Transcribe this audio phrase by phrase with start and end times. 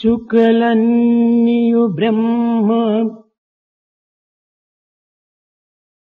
[0.00, 2.68] చుక్కలన్నీయు బ్రహ్మ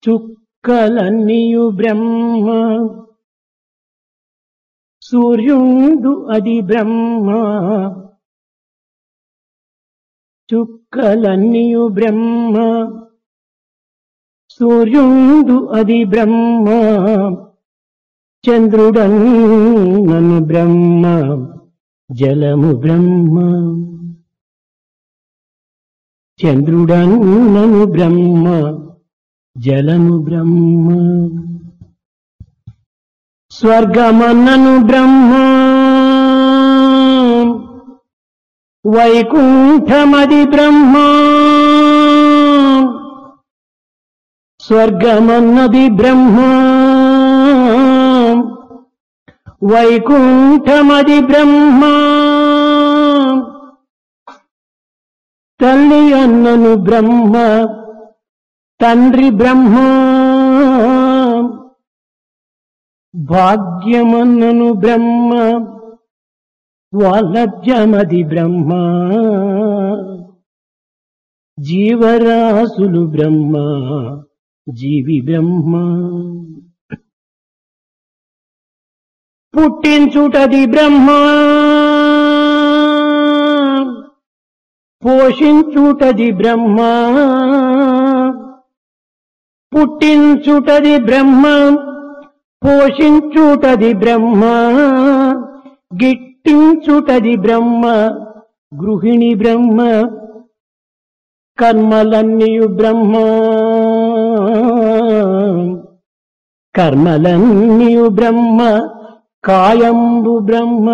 [0.04, 2.48] చుక్కలన్నీయు బ్రహ్మ
[5.04, 7.30] సూర్యుండు అది బ్రహ్మ
[10.50, 12.56] చుక్కలన్నీయు బ్రహ్మ
[14.60, 16.68] సూర్యుండు అది బ్రహ్మ
[18.44, 19.20] చంద్రుడన్నను
[20.48, 21.04] బ్రహ్మ
[22.12, 23.40] జలము బ్రహ్మ.
[26.46, 28.46] చంద్రుడన్నను బ్రహ్మ
[29.58, 30.90] జలము బ్రహ్మ.
[33.52, 35.34] స్వర్గమన్నను బ్రహ్మ
[38.88, 40.94] వైకుంఠమది బ్రహ్మ.
[44.60, 46.79] స్వర్గమన్నది బ్రహ్మ.
[49.64, 51.82] వైకుంఠమది బ్రహ్మ.
[55.62, 57.34] తల్లి అన్నను బ్రహ్మ
[58.82, 59.76] తండ్రి బ్రహ్మ.
[63.16, 65.34] భాగ్యమన్నను బ్రహ్మ
[66.94, 68.74] వాలభ్యమది బ్రహ్మ.
[71.60, 73.54] జీవరాశులు బ్రహ్మ
[74.70, 75.76] జీవి బ్రహ్మ.
[79.60, 81.08] పుట్టించుటది బ్రహ్మ.
[85.06, 86.78] పోషించుటది బ్రహ్మ.
[89.76, 91.44] పుట్టించుటది బ్రహ్మ
[92.66, 94.44] పోషించుటది బ్రహ్మ
[96.04, 97.86] గిట్టించుటది బ్రహ్మ
[98.82, 99.78] గృహిణి బ్రహ్మ
[101.60, 103.14] కర్మలన్నీయు బ్రహ్మ.
[106.76, 108.90] కర్మలన్నీయు బ్రహ్మ
[109.44, 110.88] కాయంబు బ్రహ్మ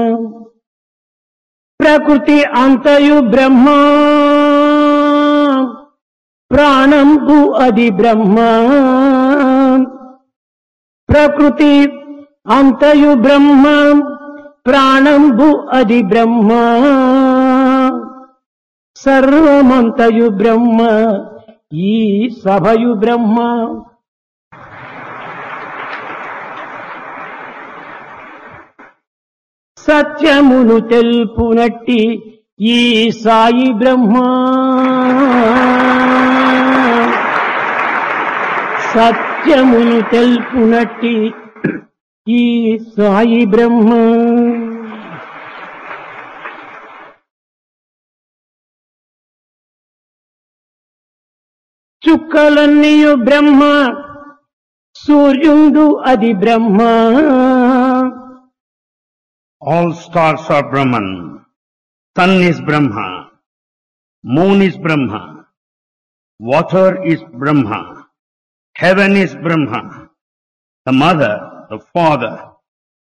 [1.80, 3.68] ప్రకృతి అంతయు బ్రహ్మ
[6.52, 8.38] ప్రాణంబు అది బ్రహ్మ
[11.10, 11.74] ప్రకృతి
[12.58, 13.66] అంతయు బ్రహ్మ
[14.66, 16.50] ప్రాణంబు అది బ్రహ్మ
[18.96, 20.80] సర్వమంతయు బ్రహ్మ
[21.90, 21.96] ఈ
[22.46, 23.38] సభయు బ్రహ్మ.
[29.88, 32.02] సత్యమును తెలుపునట్టి
[32.62, 34.14] ఈ సాయి బ్రహ్మ.
[38.96, 41.34] సత్యమును తెలుపునట్టి
[42.28, 43.90] ఈ సాయి బ్రహ్మ.
[52.10, 53.62] చుక్కలన్నీయు బ్రహ్మ
[54.96, 56.80] సూర్యుండు అది బ్రహ్మ.
[59.68, 61.44] All stars are Brahman.
[62.16, 63.32] Sun is Brahma.
[64.24, 65.48] Moon is Brahma.
[66.38, 68.06] Water is Brahma.
[68.76, 70.12] Heaven is Brahma.
[70.86, 72.52] The mother, the father,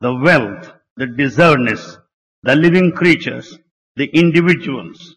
[0.01, 1.99] the wealth, the deservedness,
[2.45, 3.59] the living creatures,
[3.97, 5.17] the individuals,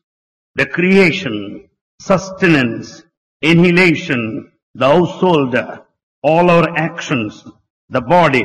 [0.55, 1.69] the creation,
[2.01, 3.03] sustenance,
[3.41, 5.85] inhalation, the householder,
[6.21, 7.45] all our actions,
[7.87, 8.43] the body,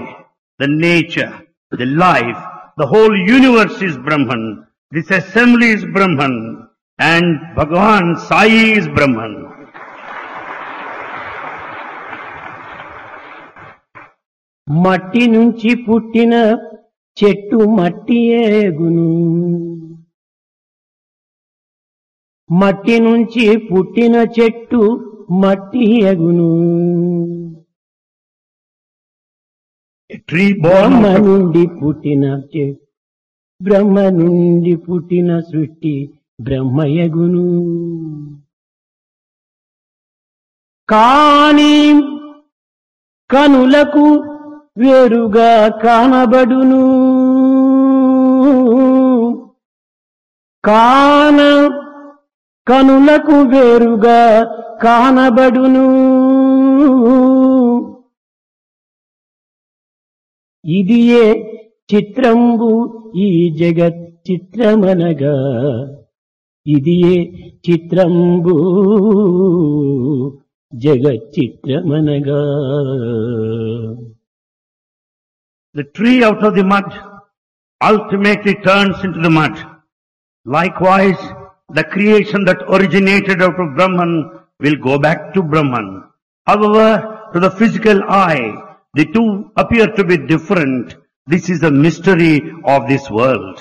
[0.60, 4.66] the nature, the life, the whole universe is Brahman.
[4.92, 6.68] This assembly is Brahman.
[6.98, 9.34] And Bhagavan Sai is Brahman.
[14.66, 16.34] మట్టి నుంచి పుట్టిన
[17.16, 19.08] చెట్టు మట్టి ఏగును
[22.50, 24.82] మట్టి నుంచి పుట్టిన చెట్టు
[25.42, 26.48] మట్టి ఎగును
[30.12, 32.36] A tree బ్రహ్మ నుండి పుట్టిన
[33.62, 37.64] బ్రహ్మ నుండి పుట్టిన సృష్టి బ్రహ్మయగును.
[40.88, 42.02] కాని
[43.30, 44.24] కనులకు
[44.78, 46.82] వేరుగా కానబడును.
[50.64, 51.38] కాన
[52.68, 54.44] కనులకు వేరుగా
[54.82, 56.21] కానబడును.
[60.63, 61.25] ఇదియే
[61.91, 62.69] చిత్రంబు
[63.25, 63.27] ఈ
[63.59, 65.35] జగత్ చిత్రమనగా
[66.65, 67.17] ఇదియే
[67.67, 68.55] చిత్రంబు
[70.73, 72.41] జగత్ చిత్రమనగా
[75.75, 76.87] The tree out of the mud
[77.81, 79.55] ultimately turns into the mud.
[80.45, 81.21] Likewise,
[81.69, 84.11] the creation that originated out of Brahman
[84.59, 85.87] will go back to Brahman.
[86.47, 86.87] However,
[87.33, 88.45] to the physical eye,
[88.94, 90.96] the two appear to be different.
[91.28, 92.34] This is the mystery
[92.66, 93.56] of this world.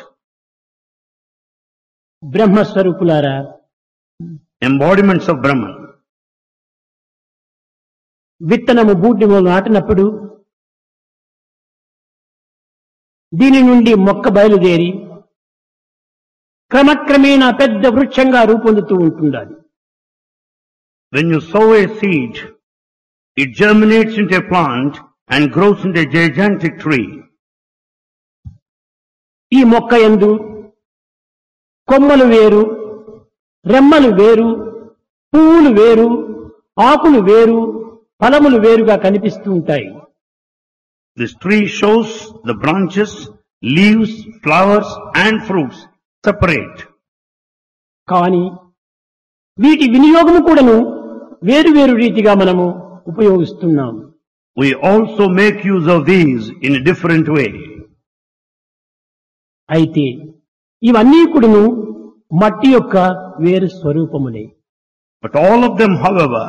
[2.24, 3.36] బ్రహ్మస్వరూపులారా
[4.62, 5.76] embodiments of Brahman.
[8.42, 10.04] విత్తనము బూటిలో నాటినప్పుడు
[13.34, 14.90] దీని నుండి మొక్క బయలుదేరి
[16.72, 19.56] క్రమక్రమేణా పెద్ద వృక్షంగా రూపొందుతూ ఉంటుండాలి
[21.14, 22.34] When you sow a seed,
[23.38, 24.94] it germinates into a plant
[25.30, 27.02] and grows in the gigantic tree
[29.52, 30.30] ఈ మొక్క ఎందు
[31.88, 32.62] కొమ్మలు వేరు
[33.66, 34.50] రెమ్మలు వేరు
[35.34, 36.10] పువ్వులు వేరు
[36.90, 37.60] ఆకులు వేరు
[38.22, 39.88] ఫలములు వేరుగా కనిపిస్తూ ఉంటాయి.
[41.18, 42.16] This tree shows
[42.50, 43.16] the branches
[43.64, 44.94] leaves flowers
[45.26, 45.82] and fruits
[46.24, 46.82] separate
[48.08, 48.44] కానీ
[49.58, 50.78] వీటి వినియోగము కూడాను
[51.44, 52.66] వేరు వేరు రీతిగా మనము
[53.12, 54.11] ఉపయోగిస్తున్నాము.
[54.57, 57.51] We also make use of these in a different way.
[59.69, 60.05] అయితే
[60.83, 61.63] ఇవన్నీ కూడాను
[62.43, 62.97] మట్టి యొక్క
[63.45, 64.45] వేరు స్వరూపములే
[65.25, 66.43] But all of them, however,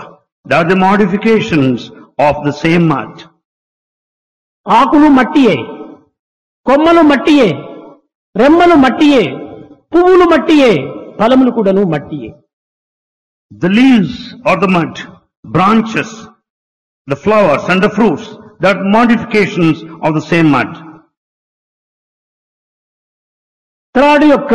[0.46, 1.80] they are the modifications
[2.20, 3.14] of the same mud.
[4.66, 5.56] ఆకులు మట్టియే
[6.66, 7.50] కొమ్మలు మట్టియే
[8.36, 9.22] రెమ్మలు మట్టియే
[9.94, 10.72] పువ్వులు మట్టియే
[11.20, 12.32] ఫలములు కూడాను మట్టియే
[13.52, 14.16] The leaves
[14.50, 14.94] are the mud,
[15.46, 16.10] branches,
[17.09, 18.25] the flowers and the fruits,
[18.61, 20.71] they are modifications of the same mud.
[23.95, 24.53] త్రాడు యొక్క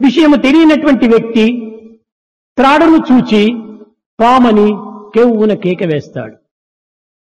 [0.00, 1.44] విషయము తెలియనటువంటి వ్యక్తి
[2.56, 3.42] త్రాడును చూచి
[4.18, 4.68] పామని
[5.16, 6.36] కెవ్వున కేక వేస్తాడు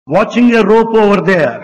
[0.09, 1.55] Watching a rope over there,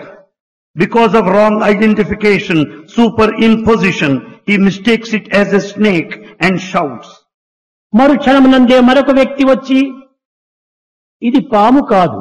[0.75, 2.57] because of wrong identification,
[2.95, 4.11] superimposition,
[4.47, 6.11] he mistakes it as a snake
[6.45, 7.09] and shouts.
[7.93, 9.79] మరు క్షణమునందే మరొక వ్యక్తి వచ్చి
[11.23, 12.19] ఇది పాము కాదు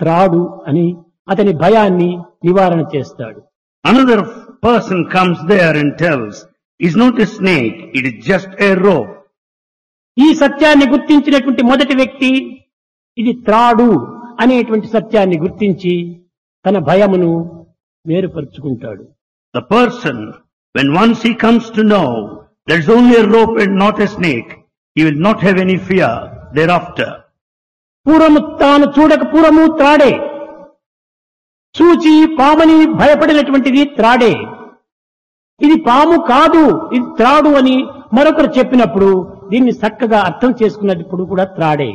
[0.00, 0.84] త్రాడు అని
[1.28, 2.10] అతని భయాన్ని
[2.44, 3.40] నివారణ చేస్తాడు.
[3.84, 4.22] Another
[4.64, 6.38] person comes there and tells
[6.80, 8.96] is not a snake it is just a rope
[10.16, 12.30] ఈ సత్యాన్ని గుర్తించినటువంటి మొదటి వ్యక్తి
[13.18, 13.88] ఇది త్రాడు
[14.40, 15.94] అనేటువంటి సత్యాన్ని గుర్తించి
[16.64, 17.30] తన భయమును
[18.04, 19.04] మేరుపరుచుకుంటాడు
[19.54, 20.22] the person
[20.74, 22.04] when once he comes to know
[22.68, 24.50] that only rope and not a snake
[24.96, 26.18] he will not have any fear
[26.78, 27.14] thereafter
[28.06, 30.12] పూర్వము తాను చూడక పూర్వము త్రాడే.
[31.74, 34.32] చూచి పామని భయపడినటువంటిది త్రాడే.
[35.60, 36.62] ఇది పాము కాదు
[36.96, 37.76] ఇది త్రాడు అని
[38.16, 39.08] మరొకరు చెప్పినప్పుడు
[39.50, 41.90] దీన్ని చక్కగా అర్థం చేసుకున్నప్పుడు కూడా త్రాడే.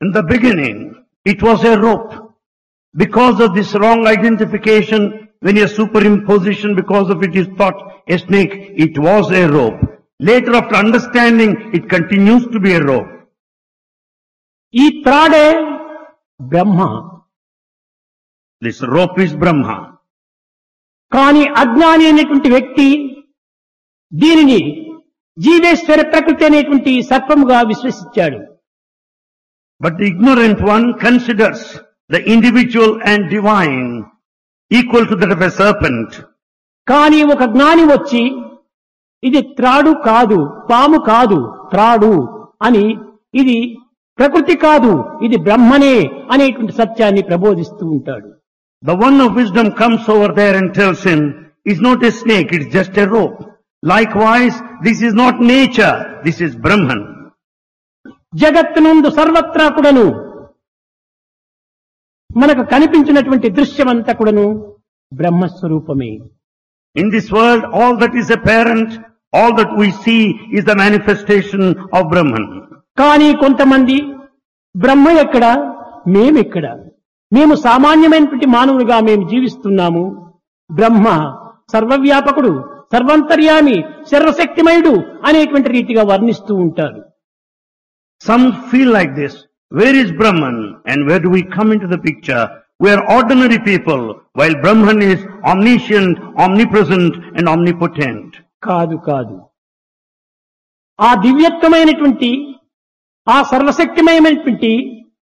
[0.00, 0.82] In the beginning
[1.26, 2.12] it was a rope
[2.94, 5.06] because of this wrong identification
[5.46, 5.68] when a
[6.12, 7.80] superimposition because of it is thought
[8.14, 8.54] a snake
[8.84, 9.80] it was a rope
[10.28, 13.10] later after understanding it continues to be a rope
[14.74, 15.46] ఈ త్రాడే
[16.40, 16.80] Brahma.
[18.62, 19.66] This రోపిస్ బ్రహ్మ
[21.12, 22.88] కాని అజ్ఞాని అనేటువంటి వ్యక్తి
[24.12, 24.60] దీనిని
[25.36, 28.40] జీవేశ్వర ప్రకృతి అనేటువంటి సత్వముగా విశ్వసించాడు
[29.80, 31.66] but ignorant one considers
[32.10, 33.88] the individual and divine
[34.70, 36.14] equal to that of serpent
[36.86, 38.22] కానీ ఒక జ్ఞాని వచ్చి
[39.22, 40.38] ఇది త్రాడు కాదు
[40.70, 41.38] పాము కాదు
[41.70, 42.12] త్రాడు
[42.62, 42.84] అని
[43.34, 43.58] ఇది
[44.18, 44.92] ప్రకృతి కాదు
[45.26, 45.94] ఇది బ్రహ్మనే
[46.34, 48.28] అనేటువంటి సత్యాన్ని ప్రబోధిస్తూ ఉంటాడు
[48.82, 51.20] The one of wisdom comes over there and tells him,
[51.66, 53.38] it's not a snake, it's just a rope.
[53.82, 54.56] Likewise,
[54.86, 55.94] this is not nature,
[56.26, 57.00] this is Brahman.
[58.34, 60.06] జగత్తునందు సర్వత్రా కూడాను
[62.30, 64.46] మనకు కనిపించినటువంటి దృశ్యమంతా కూడాను
[65.12, 66.10] బ్రహ్మస్వరూపమే
[66.96, 68.90] In this world, all that is apparent,
[69.32, 70.22] all that we see
[70.58, 71.62] is the manifestation
[71.96, 72.46] of Brahman.
[72.98, 73.96] కానీ కొంతమంది
[74.76, 75.44] బ్రహ్మ ఎక్కడ?
[76.08, 76.66] మేమెక్కడ.
[77.32, 80.04] మేము సామాన్యమైనటువంటి మానవులుగా మేము జీవిస్తున్నాము.
[80.70, 81.06] బ్రహ్మ
[81.72, 82.52] సర్వవ్యాపకుడు
[82.92, 84.92] సర్వంతర్యామి సర్వశక్తిమయుడు
[85.26, 87.00] అనేటువంటి రీతిగా వర్ణిస్తూ ఉంటారు.
[88.20, 89.36] Some feel like this
[89.72, 92.48] where is Brahman and where do come into picture
[92.82, 94.02] we are ordinary people
[94.38, 99.36] while Brahman is omniscient omnipresent and omnipotent కాదు కాదు.
[101.00, 102.30] ఆ దివ్యత్వమైనటువంటి
[103.28, 104.70] ఆ సర్వశక్తిమయమైనటువంటి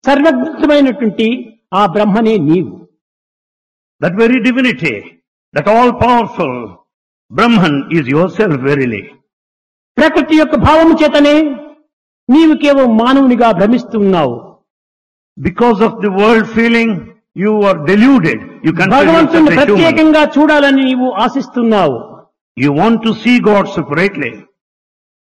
[0.03, 1.27] సర్వజ్ఞమైనటువంటి
[1.73, 2.73] ఆ బ్రహ్మనే నీవు.
[4.01, 4.93] That very divinity
[5.53, 6.57] that all powerful
[7.31, 9.03] Brahman is your self verily
[9.97, 11.35] ప్రకృతి యొక్క భావం చేతనే
[12.29, 14.35] నీవు కేవలం మానవునిగా భ్రమిస్తున్నావు
[15.37, 16.95] because of the world feeling
[17.37, 21.95] you are deluded you can భగవంతుని ప్రత్యేకంగా చూడాలని నీవు ఆశిస్తున్నావు.
[22.57, 24.31] You want to see God separately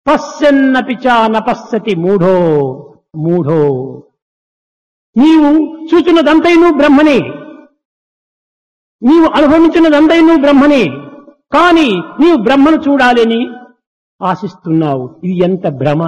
[0.07, 2.35] పశ్చన్న పిచా పశ్చతి మూఢో
[3.17, 3.61] మూఢో.
[5.17, 5.51] నీవు
[5.91, 7.19] చూచినదంతై నువ్వు బ్రహ్మనే.
[9.03, 10.85] నీవు అనుభవించినదంతై నువ్వు బ్రహ్మనే.
[11.53, 11.89] కాని
[12.21, 13.41] నీవు బ్రహ్మను చూడాలని
[14.23, 15.21] ఆశిస్తున్నావు.
[15.25, 16.03] ఇది ఎంత భ్రమ?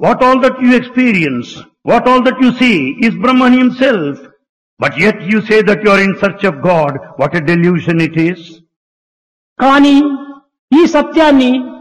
[0.00, 2.72] What all that you experience what all that you see
[3.06, 4.20] is Brahman himself
[4.80, 8.18] but yet you say that you are in search of God what a delusion it
[8.18, 8.44] is
[9.58, 9.96] కానీ
[10.80, 11.73] ఈ సత్యాన్ని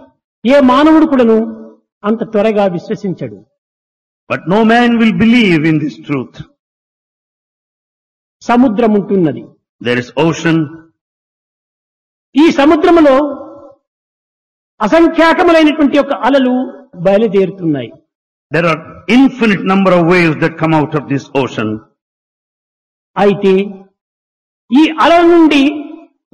[0.43, 1.37] ఏ మానవుడు కూడాను
[2.03, 3.37] అంత త్వరగా విశ్వసించడు.
[4.29, 6.39] But no man will believe in this truth
[8.41, 9.43] సముద్రం ఉంటున్నది.
[9.81, 10.61] దర్ ఇస్ ఓషన్
[12.35, 13.15] ఈ సముద్రములో
[14.79, 16.53] అసంఖ్యాకములైనటువంటి ఒక అలలు
[17.05, 17.91] బయలుదేరుతున్నాయి.
[18.51, 18.81] There are
[19.17, 21.73] infinite number of waves that come out of this ocean
[23.15, 23.53] అయితే
[24.71, 25.63] ఈ అల నుండి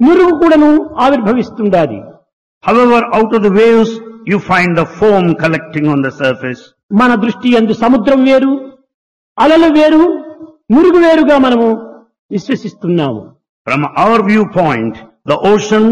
[0.00, 0.70] మురుగు కూడాను
[1.04, 1.98] ఆవిర్భవిస్తుండాలి
[2.64, 3.90] However, out of the waves,
[4.24, 6.60] you find the foam collecting on the surface.
[7.00, 8.52] మన దృష్టి అందు సముద్రం వేరు
[9.38, 10.00] అలలు వేరు
[10.70, 11.68] నురుగు వేరుగా మనము
[12.30, 13.22] విశ్వసిస్తున్నాము
[13.66, 14.94] From our viewpoint,
[15.26, 15.86] the ocean,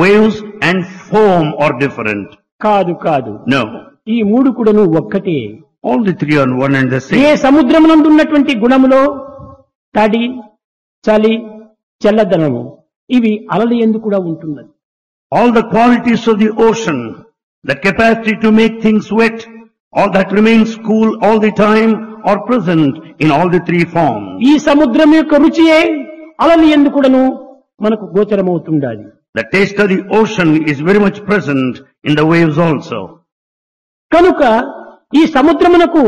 [0.00, 0.36] waves
[0.68, 2.28] and foam are different.
[2.60, 3.62] కాదు కాదు No.
[4.08, 5.38] ఈ మూడు కూడాను ఒక్కటే
[5.84, 7.30] All the three are one and the ఏ.
[7.44, 9.00] సముద్రమునందు ఉన్నటువంటి గుణములో
[9.94, 10.24] తడి
[11.04, 11.34] చలి
[12.00, 12.62] చల్లదనము
[13.10, 14.70] ఇవి అలలు ఎందు కూడా ఉంటున్నది
[15.32, 16.98] All the qualities of the ocean,
[17.64, 19.38] the capacity to make things wet,
[19.92, 21.92] all that remains cool all the time
[22.24, 24.26] are present in all the three forms.
[24.50, 25.80] ఈ సముద్రం యొక్క రుచియే
[26.44, 27.22] అలలు ఎందు కూడాను
[27.86, 31.72] మనకు గోచరమవుతుండాలి The taste of the ocean is very much present
[32.08, 32.98] in the waves also.
[34.12, 34.42] కనుక
[35.12, 36.02] ఈ సముద్రమునకు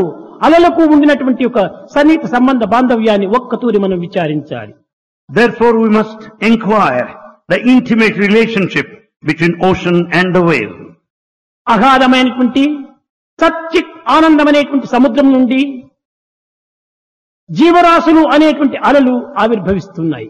[0.47, 1.61] అలలకు ఉండినటువంటి ఒక
[1.95, 4.73] సన్నిహిత సంబంధ బాంధవ్యాన్ని ఒక్కతూరి మనం విచారించాలి
[5.29, 7.09] Therefore we must inquire
[7.53, 8.89] the intimate relationship
[9.25, 10.73] between ocean and wave
[11.67, 12.65] అగాధమైనటువంటి
[14.09, 15.61] ఆనందం అనేటువంటి సముద్రం నుండి
[17.51, 20.29] జీవరాశులు అనేటువంటి అలలు ఆవిర్భవిస్తున్నాయి.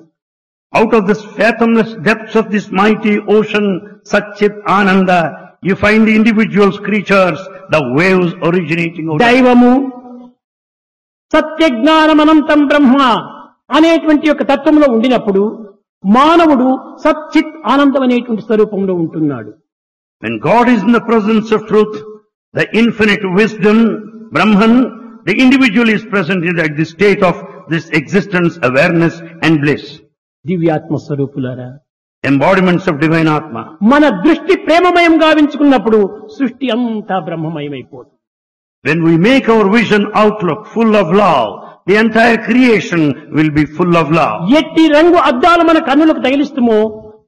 [0.73, 3.69] Out of this fathomless depths of this mighty ocean
[4.05, 5.11] సచ్చిత్ ఆనంద
[5.65, 9.75] you find individuals creatures the waves originating దైవము
[11.33, 12.21] సత్య జ్ఞానం
[12.67, 12.99] బ్రహ్మ
[13.71, 15.43] అనేటువంటి యొక్క తత్వంలో ఉండినప్పుడు
[16.05, 16.69] మానవుడు
[17.05, 19.53] సచ్చిత్ ఆనందం అనేటువంటి స్వరూపంలో ఉంటున్నాడు
[20.23, 21.95] When God is in the presence of truth,
[22.55, 23.79] the infinite wisdom,
[24.33, 24.75] Brahman,
[25.27, 27.35] the individual is present in the, the state of
[27.69, 29.85] this existence, awareness and bliss.
[30.45, 31.69] దివ్యాత్మ స్వరూపులారా
[32.25, 33.63] Embodiments of divine Atma.
[33.93, 35.99] మన దృష్టి ప్రేమమయం గావించుకున్నప్పుడు
[36.37, 38.13] సృష్టి అంతా బ్రహ్మమయమైపోతుంది
[38.85, 41.51] When we make our vision outlook full of love,
[41.87, 44.37] the entire creation will be full of love.
[44.61, 46.79] ఎట్టి రంగు అద్దాలు మన కన్నులకు తగిలిస్తుమో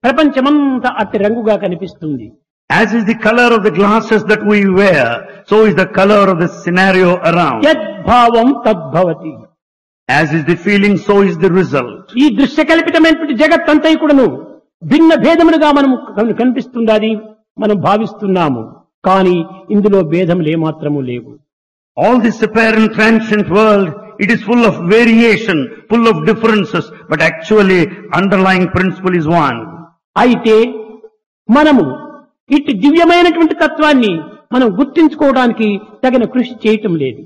[0.06, 2.26] ప్రపంచమంతా అట్టి రంగుగా కనిపిస్తుంది
[2.70, 5.04] As is the color of the glasses that we wear,
[5.50, 7.60] so is the color of the scenario around.
[7.68, 9.32] యద్భావం తద్భవతి
[10.08, 12.02] As is the feeling, so is the result.
[12.22, 14.26] ఈ దృశ్య కల్పితమైనటువంటి జగత్ అంతైకుడును
[14.82, 17.12] భిన్న భేదములుగా మనం కన్- కనిపిస్తుందని
[17.58, 18.62] మనం భావిస్తున్నాము
[19.04, 19.36] కానీ
[19.70, 21.32] ఇందులో భేదములు ఏమాత్రము లేవు
[21.96, 23.86] All this apparent transient world,
[24.18, 25.58] it is full of variation,
[25.90, 27.80] full of differences, but actually
[28.12, 29.58] underlying principle is one.
[30.16, 30.56] అయితే
[31.48, 31.84] మనము
[32.50, 34.12] ఇట్టి దివ్యమైనటువంటి తత్వాన్ని
[34.54, 35.68] మనం గుర్తించుకోవడానికి
[36.04, 37.22] తగిన కృషి చేయటం లేదు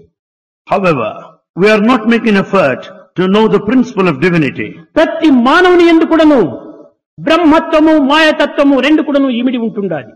[0.69, 1.11] However,
[1.57, 2.83] we are not making effort
[3.17, 4.69] to know the principle of divinity.
[4.99, 6.41] ప్రతి మానవుని ఎందు కూడాను
[7.19, 10.13] బ్రహ్మత్వము మాయతత్వము రెండు కూడాను ఇమిడి ఉంటుండాలి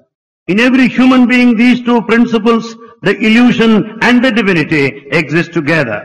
[0.49, 2.65] In every human being, these two principles,
[3.03, 3.71] the illusion
[4.03, 6.01] and the divinity, exist together.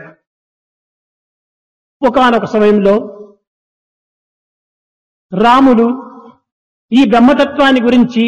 [2.02, 2.94] ఒకనొక సమయంలో
[5.42, 5.86] రాముడు
[6.92, 8.24] ఈ బ్రహ్మతత్వాన్ని గురించి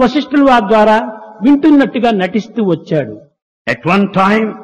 [0.00, 0.96] వశిష్ఠుల వారి ద్వారా
[1.42, 3.16] వింటున్నట్టుగా నటిస్తూ వచ్చాడు.
[3.68, 4.54] At one time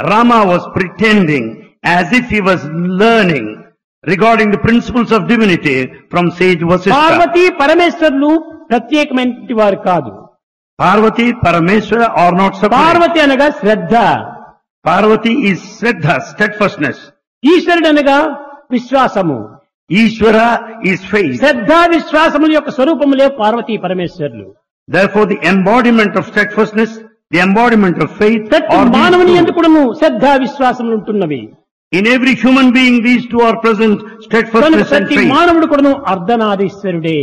[0.00, 2.64] Rama was pretending as if he was
[3.00, 3.62] learning
[4.04, 8.30] regarding the principles of divinity from sage Parvati పరమేశ్వరులు
[8.70, 10.10] ప్రత్యేకమైన వారు కాదు.
[10.78, 13.94] పార్వతి పరమేశ్వర ఆర్ నాట్ పార్వతి అనగా శ్రద్ధ.
[14.84, 17.02] పార్వతి ఈజ్ శ్రద్ధ స్టెడ్ఫస్ట్నెస్
[17.42, 18.18] ఈశ్వరుడు అనగా
[18.70, 19.38] విశ్వాసము
[19.90, 20.44] Ishvara
[20.84, 21.32] is faith.
[21.40, 24.46] శ్రద్ధ విశ్వాసముల యొక్క స్వరూపములే పార్వతీ పరమేశ్వరులు
[24.88, 26.92] Therefore, the embodiment of steadfastness,
[27.30, 28.46] the embodiment of faith
[28.96, 29.34] మానవుని.
[29.40, 31.42] ఎందుకును శ్రద్ధ విశ్వాసములు ఉంటున్నవి
[31.92, 33.96] In every human being, these two are present,
[34.26, 35.28] steadfastness and faith.
[35.34, 37.18] మానవుడు కూడాను అర్ధనారీశ్వరుడే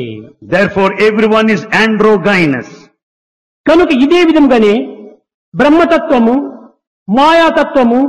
[0.55, 2.69] Therefore, everyone is androgynous.
[3.65, 4.73] కనుక ఇదే విధంగానే
[5.53, 6.35] బ్రహ్మతత్వము
[7.07, 7.99] మాయాతత్వము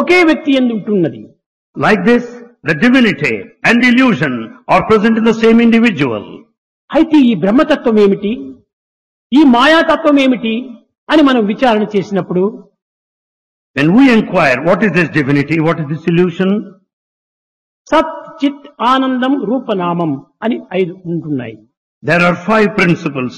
[0.00, 1.20] ఒకే వ్యక్తి ఎందు ఉంటున్నది
[1.76, 2.24] Like this,
[2.64, 4.34] the divinity and illusion
[4.68, 6.24] are present in the same individual.
[6.90, 8.30] అయితే ఈ బ్రహ్మతత్వం ఏమిటి
[9.32, 10.52] ఈ మాయాతత్వం ఏమిటి
[11.08, 12.42] అని మనం విచారణ చేసినప్పుడు
[13.76, 16.50] When we inquire, what is this divinity, what is this illusion?
[17.88, 18.12] సత్
[18.42, 20.12] చిత్ ఆనందం రూపనామం
[20.44, 21.56] అని ఐదు ఉంటున్నాయి
[22.02, 23.34] There are five principles.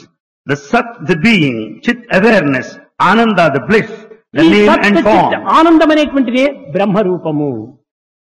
[0.47, 2.69] The Sat, the being, Chit awareness,
[3.01, 3.91] Ananda, the bliss,
[4.35, 5.49] the ఈ name సత్య and చిత్ form.
[5.57, 7.49] ఆనందం అనేటువంటిదే బ్రహ్మ రూపము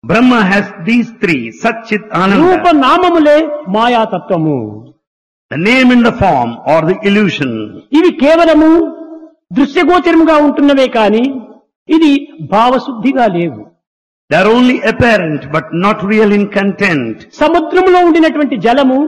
[0.09, 2.07] బ్రహ్మ హ్యాస్ దీస్ త్రీ సచ్చిత్
[2.43, 3.37] రూప నామములే
[3.75, 4.57] మాయాతత్వము.
[5.51, 7.55] Name in the form are the illusion
[7.99, 8.69] ఇవి కేవలము
[9.57, 11.23] దృశ్యగోచరముగా ఉంటున్నవే కాని
[11.89, 12.11] ఇది
[12.53, 13.61] భావశుద్ధిగా లేవు.
[14.29, 18.99] There only apparent but not real in content సముద్రంలో ఉండినటువంటి జలము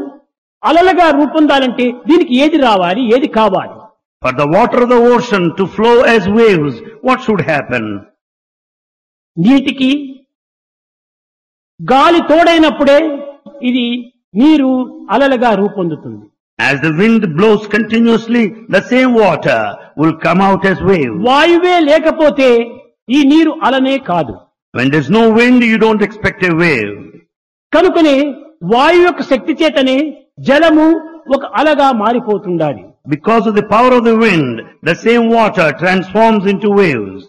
[0.64, 3.76] అలలగా రూపొందాలంటే దీనికి ఏది రావాలి ఏది కావాలి?
[4.22, 7.90] For the water the ocean to flow as waves what should happen
[9.38, 9.92] నీటికి
[11.80, 13.00] గాలి తోడైనప్పుడే
[13.70, 13.86] ఇది
[14.42, 14.72] నీరు
[15.16, 16.26] అలలుగా రూపొందుతుంది
[16.60, 19.60] As the wind blows continuously, the same water
[19.96, 21.14] will come out as waves.
[21.28, 22.48] వాయువే లేకపోతే
[23.10, 24.34] ఈ నీరు అలనే కాదు
[24.74, 26.92] When there's no wind, you don't expect a wave.
[27.74, 28.16] కనుకనే
[28.74, 29.98] వాయు యొక్క శక్తి చేతనే
[30.48, 30.88] జలము
[31.36, 34.52] ఒక అలగా మారిపోతుండాలి Because of the power of the wind,
[34.84, 37.20] the same water transforms into waves.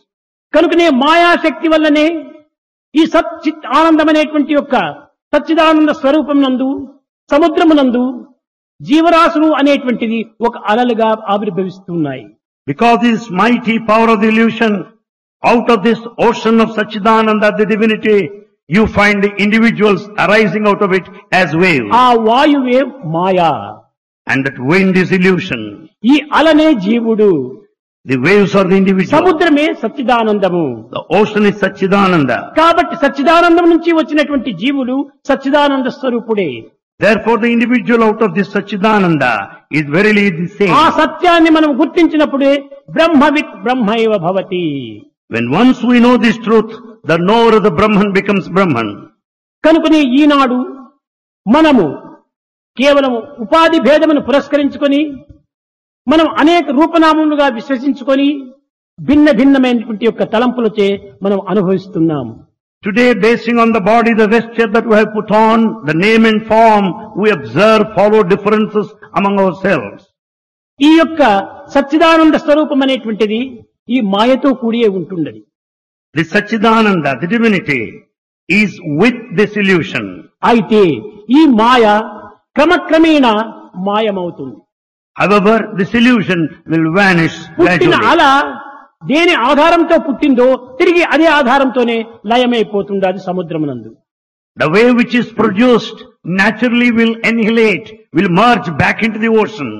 [0.53, 2.07] కనుకనే మాయాశక్తి వల్లనే
[2.95, 4.77] ఈ సత్ సచ్చి ఆనందమనేటువంటి యొక్క
[5.33, 6.69] సచ్చిదానంద స్వరూపం నందు
[7.31, 8.03] సముద్రమునందు
[8.81, 12.25] జీవరాశులు అనేటువంటిది ఒక అలలుగా ఆవిర్భవిస్తున్నాయి.
[12.67, 14.77] Because this mighty power of delusion
[15.43, 18.17] out of this ocean of Sachchidananda the divinity
[18.71, 23.53] you find individuals arising out of it as wave ఆ వాయు wave Maya.
[24.27, 25.67] And that wind is illusion
[26.05, 27.31] ఈ అలనే జీవుడు.
[28.07, 29.13] The waves are the individual.
[29.15, 32.37] సముద్రమే సచ్చిదానందము The ocean is Sachidananda.
[32.59, 34.97] కాబట్టి సచ్చిదానందం నుంచి వచ్చినటువంటి జీవుడు
[35.29, 36.51] సచ్చిదానంద స్వరూపుడే
[37.01, 39.31] Therefore the individual out of this Sachidananda
[39.73, 40.97] is verily the ఆ same.
[41.01, 42.53] సత్యాన్ని మనం గుర్తించినప్పుడే
[42.97, 44.65] బ్రహ్మవిత్ బ్రహ్మైవ భవతి
[45.31, 46.71] When once we know this truth,
[47.05, 48.89] the knower of the Brahman becomes Brahman.
[49.65, 50.59] కనుకనే ఈనాడు
[51.47, 51.85] మనము
[52.77, 53.13] కేవలం
[53.45, 55.01] ఉపాధి భేదమును పురస్కరించుకొని
[56.07, 58.29] మనం అనేక రూపనామములుగా విశ్వసించుకొని
[58.99, 60.89] భిన్న భిన్నమైనటువంటి యొక్క తలంపులచే
[61.25, 62.27] మనం అనుభవిస్తున్నాం.
[62.85, 66.89] Today basing on the body the vest that we put on the name and form
[67.21, 70.05] we observe follow differences among our cells
[70.81, 71.23] ఈ యొక్క
[71.75, 73.41] సచ్చిదానంద స్వరూపం అనేటువంటిది
[73.95, 75.41] ఈ మాయతో కూడియే ఉంటుండది.
[76.15, 77.81] The Sachchidananda divinity
[78.49, 80.11] is with the solution
[80.51, 80.83] అయితే
[81.39, 81.85] ఈ మాయ
[82.59, 83.27] క్రమక్రమేణ
[83.89, 84.57] మాయమవుతుంది.
[85.21, 88.07] However, this illusion will vanish పుట్టిన gradually.
[88.13, 88.23] అల
[89.11, 90.47] దేని ఆధారంతో పుట్టిందో
[90.79, 91.97] తిరిగి అదే ఆధారంతోనే
[92.31, 93.91] లయమైపోతుంది అది సముద్రమునందు
[94.57, 95.99] The wave which is produced
[96.39, 99.71] naturally will annihilate, will merge back into the ocean.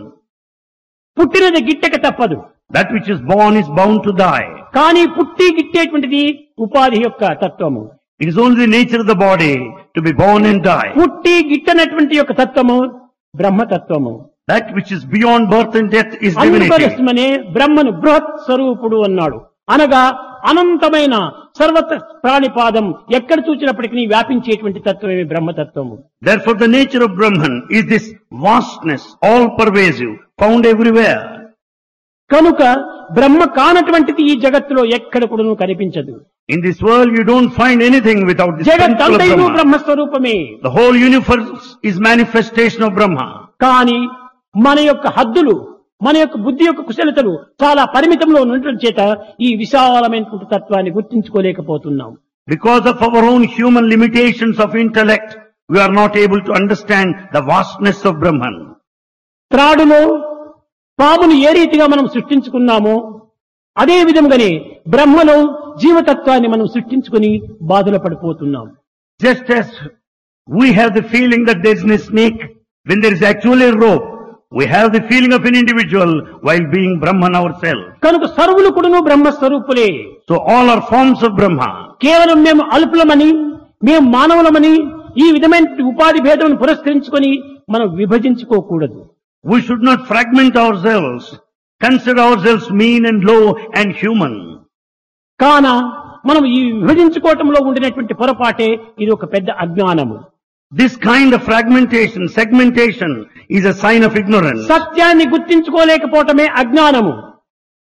[1.17, 2.39] పుట్టినది గిట్టక తప్పదు
[2.71, 4.47] That which is born is bound to die.
[4.77, 6.23] కానీ పుట్టి గిట్టేటువంటిది
[6.67, 7.83] ఉపాధి యొక్క తత్వము
[8.21, 9.53] It is only the nature of the body
[9.95, 10.91] to be born and die.
[11.01, 12.79] పుట్టి గిట్టనటువంటి యొక్క తత్వము
[13.35, 14.13] బ్రహ్మతత్వము
[14.51, 19.39] that which is beyond birth and death is అనుపరిష్టమనే బ్రహ్మను బృహత్ స్వరూపుడు అన్నాడు.
[19.75, 20.03] అనగా
[20.51, 21.15] అనంతమైన
[21.59, 22.87] సర్వత్ర ప్రాణిపాదం
[23.19, 25.95] ఎక్కడ చూసినప్పటికీ వ్యాపించేటువంటి తత్వమే బ్రహ్మతత్వము?
[26.47, 28.09] Therefore the nature of Brahman is this
[28.47, 31.21] vastness all pervasive found everywhere
[32.31, 32.63] కనుక
[33.17, 36.15] బ్రహ్మ కానటువంటిది ఈ జగత్తులో ఎక్కడ కూడా కనిపించదు.
[36.49, 38.97] In this world you don't find anything without this జగత్
[39.57, 41.51] బ్రహ్మ స్వరూపమే the whole universe
[41.85, 43.19] is manifestation of Brahma
[43.61, 43.99] కానీ
[44.55, 50.91] మన యొక్క హద్దులు మన యొక్క బుద్ధి యొక్క కుశలతలు చాలా పరిమితంలో ఉండటం చేత ఈ విశాలమైన తత్వాన్ని
[50.91, 52.17] గుర్తించుకోలేకపోతున్నాం.
[52.49, 55.39] Because of our own human limitations of intellect
[55.71, 58.59] we are not able to understand the vastness of Brahman
[59.51, 60.01] త్రాడును
[60.99, 63.25] పాముని ఏ రీతిగా మనం సృష్టించుకున్నామో
[63.77, 65.37] అదే విధంగానే బ్రహ్మను
[65.79, 68.67] జీవతత్వాన్ని మనం సృష్టించుకుని బాధలు పడిపోతున్నాం.
[69.23, 69.77] Just just
[70.49, 72.43] we have the feeling that this is snake
[72.87, 74.20] when there is actually rope
[74.53, 76.15] we have the feeling of an individual
[76.47, 79.89] while being Brahman our self కనుక సర్వులు కూడా Brahma స్వరూపులే
[80.29, 81.61] so all are forms of Brahma
[82.07, 83.31] కేవలం మేము అల్పులమని
[83.89, 84.75] మేము మానవులమని
[85.17, 87.31] ఈ విధమైన ఉపాధి భేదం పురస్కరించుకుని
[87.71, 89.01] మనం విభజించుకోకూడదు.
[89.45, 91.29] We should not fragment our selves
[91.81, 93.37] consider our selves mean అండ్లో
[93.81, 94.39] and human
[95.41, 95.67] కాన
[96.29, 100.17] మనం ఈ విభజించుకోవటంలో ఉండినటువంటి పొరపాటే ఇది ఒక పెద్ద అజ్ఞానము.
[100.73, 103.17] This kind of fragmentation segmentation
[103.51, 104.63] is a sign of ignorance.
[104.69, 107.15] సత్యాన్ని గుర్తించుకోలేకపోవటమే అజ్ఞానము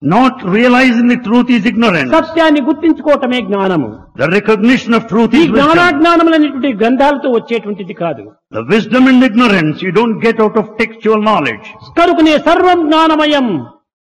[0.01, 2.09] Not realizing the truth is ignorance.
[2.15, 5.43] సత్యాన్ని గుర్తించుకోవటమే జ్ఞానము The recognition of truth ఈ.
[5.53, 11.65] జ్ఞానాజ్ఞానములనేటువంటి గ్రంథాలతో వచ్చేటువంటిది కాదు The wisdom and ignorance you don't get out of textual knowledge.
[11.99, 13.47] కనుకనే సర్వం జ్ఞానమయం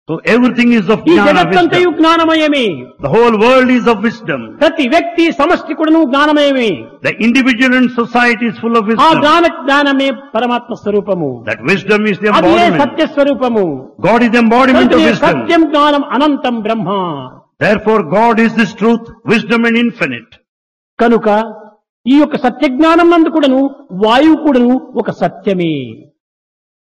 [0.07, 1.97] So everything is of ఈ jnana జగత్తంతయు wisdom.
[1.99, 2.63] జ్ఞానమయమే
[2.99, 4.39] The whole world is of wisdom.
[4.61, 6.69] ప్రతి వ్యక్తి సమష్టి కూడాను జ్ఞానమయమే
[7.07, 9.09] The individual and society is full of ఆ.
[9.19, 12.81] జ్ఞాన జ్ఞానమే పరమాత్మ స్వరూపము That wisdom is the అది ఏ embodiment.
[12.83, 13.65] సత్య స్వరూపము
[14.07, 15.37] God is the embodiment of కనుకనే wisdom.
[15.37, 16.89] సత్యం జ్ఞానం అనంతం బ్రహ్మ
[17.59, 20.31] Therefore God is this truth, wisdom and infinite.
[20.99, 21.27] కనుక
[22.05, 23.61] ఈ యొక్క సత్య జ్ఞానం నందు కూడాను
[24.03, 25.73] వాయువు కూడాను ఒక సత్యమే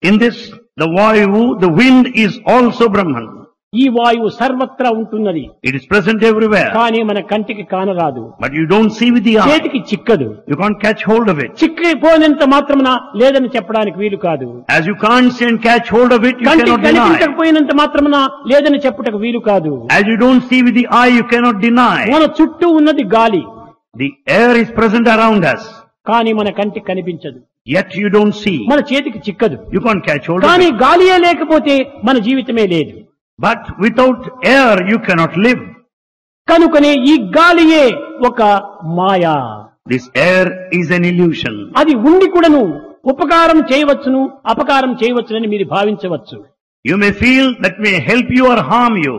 [0.03, 0.37] In this,
[0.77, 3.27] the Vayu, the wind is also Brahman.
[3.73, 6.69] ఈ వాయువు సర్వత్రా ఉంటున్నది It is present everywhere.
[6.77, 9.47] కానీ మన కంటికి కానరాదు But you don't see with the eye.
[9.49, 11.49] చేతికి చిక్కదు You can't catch hold of it.
[11.61, 16.35] చిక్కిపోయినంత మాత్రమున లేదని చెప్పడానికి వీలు కాదు As you can't see and catch hold of it,
[16.41, 17.01] you కంటికి cannot deny.
[17.01, 18.19] కనిపించకపోయినంత మాత్రమున
[18.53, 21.99] లేదని చెప్పుటకు వీలు కాదు As you don't see with the eye, you cannot deny.
[22.15, 23.43] మన చుట్టూ ఉన్నది గాలి
[23.95, 24.09] The
[24.39, 25.63] air is present around us,
[26.05, 28.57] కానీ మన కంటికి కనిపించదు yet you don't see.
[28.71, 30.67] మన చేతికి చిక్కదు You can't catch hold of కానీ.
[30.83, 31.75] గాలియే లేకపోతే
[32.07, 32.95] మన జీవితమే లేదు
[33.39, 34.21] But without
[34.53, 35.63] air, you cannot live.
[36.47, 37.85] కనుకనే ఈ గాలియే
[38.29, 38.39] ఒక
[38.99, 39.37] మాయా
[39.85, 40.45] This air
[40.79, 41.55] is an illusion.
[41.81, 42.61] అది ఉండి కూడాను
[43.11, 44.21] ఉపకారం చేయవచ్చును
[44.53, 46.37] అపకారం చేయవచ్చునని మీరు భావించవచ్చు
[46.85, 49.15] You may feel that may help you or harm you.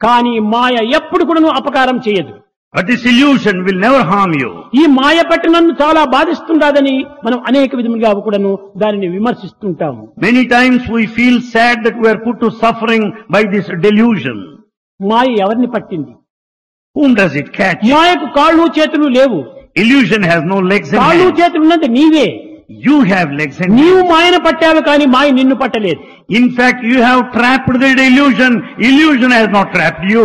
[0.00, 2.34] కానీ మాయ ఎప్పుడు కూడాను అపకారం చేయదు
[2.74, 4.48] But this illusion will never harm you.
[4.72, 6.92] ఈ మాయ పట్టి నన్ను చాలా బాధిస్తుండదని
[7.26, 8.50] మనం అనేక విధములుగా కూడాను
[8.82, 13.04] దానిని విమర్శిస్తుంటాము Many times we feel sad that we are put to suffering
[13.36, 14.36] by this delusion.
[15.00, 16.12] మాయ ఎవరిని పట్టింది
[16.96, 17.80] Whom does it catch?
[17.94, 19.38] మాయకు కాళ్ళు చేతులు లేవు
[19.76, 21.38] Illusion has no legs and కాళ్ళు hands.
[21.40, 22.28] చేతులు ఉన్నది నీవే
[22.86, 24.00] You have legs and నీవు.
[24.12, 26.00] మాయను పట్టావు కానీ మాయ నిన్ను పట్టలేదు
[26.38, 28.52] In fact, you have trapped the illusion.
[28.88, 30.24] Illusion has not trapped you.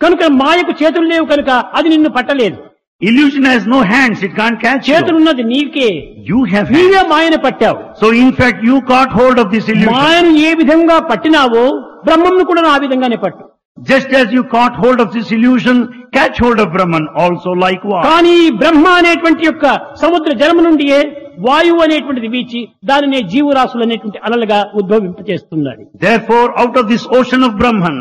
[0.00, 2.58] కనుక మాయకు చేతులు లేవు కనుక అది నిన్ను పట్టలేదు
[3.02, 4.22] Illusion has no hands.
[4.26, 5.20] It can't catch చేతులు you.
[5.20, 5.88] ఉన్నది నీకే
[6.28, 7.02] You have నీవే.
[7.12, 9.92] మాయను పట్టావు So in fact, you caught hold of this illusion.
[9.96, 11.62] మాయను ఏ విధంగా పట్టినావో
[12.06, 13.44] బ్రహ్మంను కూడా ఆ విధంగానే పట్టు
[13.78, 15.76] Just as you caught hold of this illusion,
[16.12, 18.04] catch hold of Brahman also likewise.
[18.08, 19.66] కానీ బ్రహ్మ అనేటువంటి యొక్క
[20.02, 20.98] సముద్ర జలము నుండియే
[21.46, 27.98] వాయువు అనేటువంటిది వీచి దానినే జీవరాశులు అనేటువంటి అలలుగా ఉద్భవింపచేస్తున్నాడు Therefore, out of this ocean of Brahman,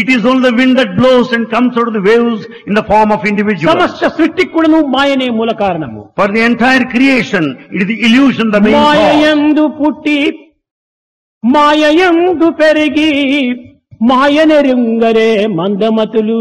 [0.00, 2.82] It is only the wind that blows and comes out of the waves in the
[2.82, 3.74] form of individuals.
[6.18, 8.96] For the entire creation, it is the illusion that main cause.
[8.96, 10.18] ಮಾಯೆಂದು ಪುಟ್ಟಿ,
[11.54, 13.10] ಮಾಯೆಂದು ಪೆರಿಗಿ,
[14.10, 16.40] ಮಾಯನೆರಿಂಗರೆ ಮಂದಮತುಲು.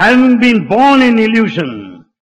[0.00, 1.70] Having been born in illusion,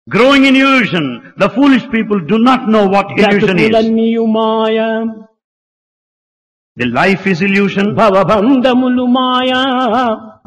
[0.10, 3.70] growing in illusion, the foolish people do not know what illusion is.
[6.78, 9.52] The life is illusion, భవబంధములు Maya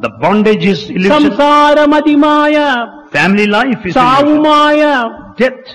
[0.04, 2.56] the bondage is illusion, సంసారమది Maya
[3.16, 4.80] family life is సావు illusion, మాయ
[5.40, 5.66] death.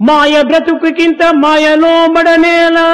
[0.00, 2.88] మాయ బ్రతుకుకింత మాయలో మడనేలా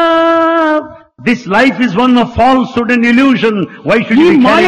[1.28, 3.56] This life is one of falsehood and illusion.
[3.88, 4.64] Why should ఈ we be మాయ?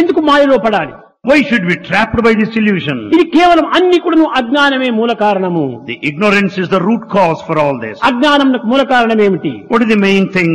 [0.00, 0.94] ఎందుకు మాయలో పడాలి
[1.28, 2.98] Why should we be trapped by this illusion?
[3.14, 7.76] ఇది కేవలం అన్ని కూడా అజ్ఞానమే మూల కారణము The ignorance is the root cause for all
[7.84, 7.96] this.
[8.10, 10.50] అజ్ఞానంకు మూల కారణం ఏమిటి What is the main thing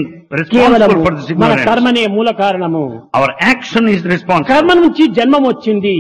[0.54, 1.66] కేవలం responsible for this మన ignorance?
[1.70, 2.84] కర్మనే మూల కారణము
[3.20, 4.52] Our action is responsible.
[4.54, 5.96] కర్మ నుంచి జన్మం వచ్చింది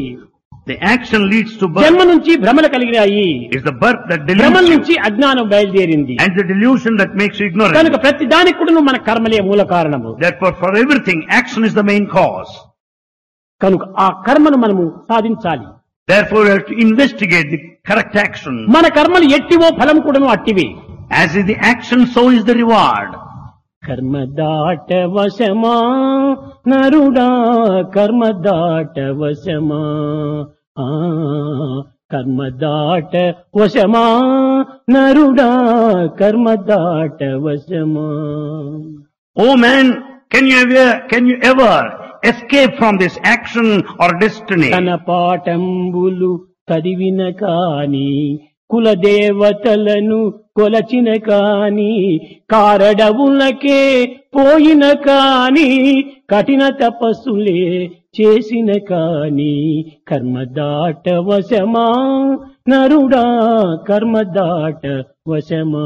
[0.71, 1.85] The action leads to birth.
[1.85, 4.57] జన్మ నుంచి భ్రమలు కలిగినాయి It's the birth that భ్రమ.
[4.73, 7.77] నుంచి అజ్ఞానం బయలుదేరింది And the delusion that makes you ignorant.
[7.79, 12.05] కనుక ప్రతి దానికి కూడా మన కర్మలే మూల కారణము Therefore, for everything, action is the main
[12.17, 12.53] cause.
[13.63, 15.67] కనుక ఆ కర్మను మనము సాధించాలి
[16.07, 18.55] Therefore, we have to investigate the correct action.
[18.73, 20.65] మన కర్మలు ఎట్టివో ఫలం కూడాను అట్టివే
[21.21, 23.11] As is the action, so is the reward.
[23.83, 25.73] కర్మ దాట వశమా
[26.71, 27.25] నరుడా
[27.95, 29.79] కర్మ దాట వశమా
[30.77, 30.85] ఆ,
[32.13, 33.13] కర్మ దాట
[33.55, 34.05] వశమా
[34.93, 35.49] నరుడా
[36.21, 38.07] కర్మ దాట వశమా
[39.37, 39.85] Oh man,
[40.29, 41.73] can you ever, can you ever
[42.23, 43.67] escape from this action
[43.99, 44.69] or destiny?
[44.75, 46.31] తన పాఠంబులు
[46.69, 48.09] చదివిన కాని
[48.69, 50.19] కులదేవతలను
[50.57, 51.91] కొలచిన కాని
[52.53, 53.81] కారడవులకే
[54.35, 55.69] పోయిన కాని
[56.31, 57.59] కఠిన తపస్సులే
[58.17, 59.53] చేసిన కాని
[60.09, 61.87] కర్మ దాట వశమా
[62.69, 63.25] నరుడా
[63.89, 64.83] కర్మ దాట
[65.27, 65.85] వశమా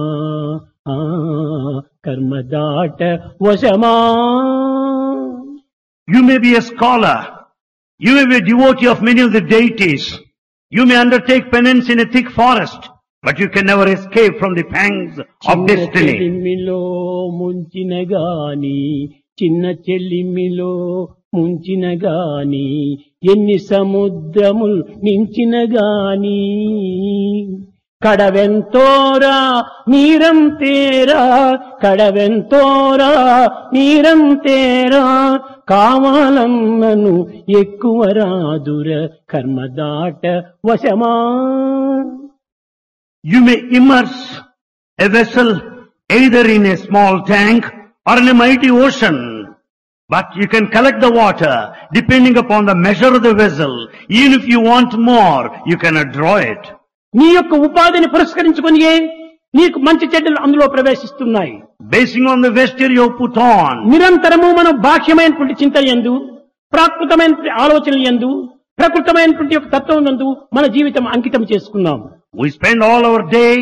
[0.89, 0.97] ఆ
[2.05, 3.01] కర్మ దాట
[3.45, 3.95] వశమా
[6.07, 7.17] You may be a scholar.
[8.01, 10.03] You may be a devotee of many of the deities.
[10.71, 12.81] You may undertake penance in a thick forest,
[13.23, 16.15] but you can never escape from the pangs of destiny.
[19.39, 20.71] చిన్న చెల్లిమిలో
[21.37, 22.69] ముంచిన గాని
[23.23, 26.39] ఎన్ని సముద్రములు నించిన గాని
[28.01, 29.35] కడవెంతోరా
[29.93, 31.21] నీరం తేరా
[31.83, 33.11] కడవెంతోరా
[33.75, 35.03] నీరం తేరా
[35.67, 37.13] కావాలన్నను
[37.61, 38.89] ఎక్కువ రాదుర
[39.33, 40.23] కర్మ దాట
[40.69, 41.13] వశమా
[43.23, 44.19] You may immerse
[44.99, 45.49] a vessel
[46.09, 47.63] either in a small tank
[48.05, 49.17] or in a mighty ocean.
[50.09, 51.55] But you can collect the water
[51.93, 53.73] depending upon the measure of the vessel.
[54.09, 56.63] Even if you want more, you cannot draw it.
[57.13, 58.79] నీ యొక్క ఉపాధిని పురస్కరించుకొని
[59.53, 61.55] నీకు మంచి చెడ్డలు అందులో ప్రవేశిస్తున్నాయి.
[62.33, 66.13] On the vesture you put on, నిరంతరము మనం బాహ్యమైనటువంటి చింతన ఎందు
[66.73, 68.29] ప్రాకృతమైనటువంటి ఆలోచనలు ఎందు
[68.79, 71.99] ప్రకృతమైనటువంటి యొక్క తత్వం నందు మన జీవితం అంకితం చేసుకున్నాం.
[72.41, 73.53] We spend all our day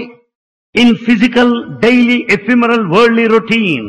[0.75, 1.49] in physical,
[1.85, 3.87] daily, ephemeral, worldly routine.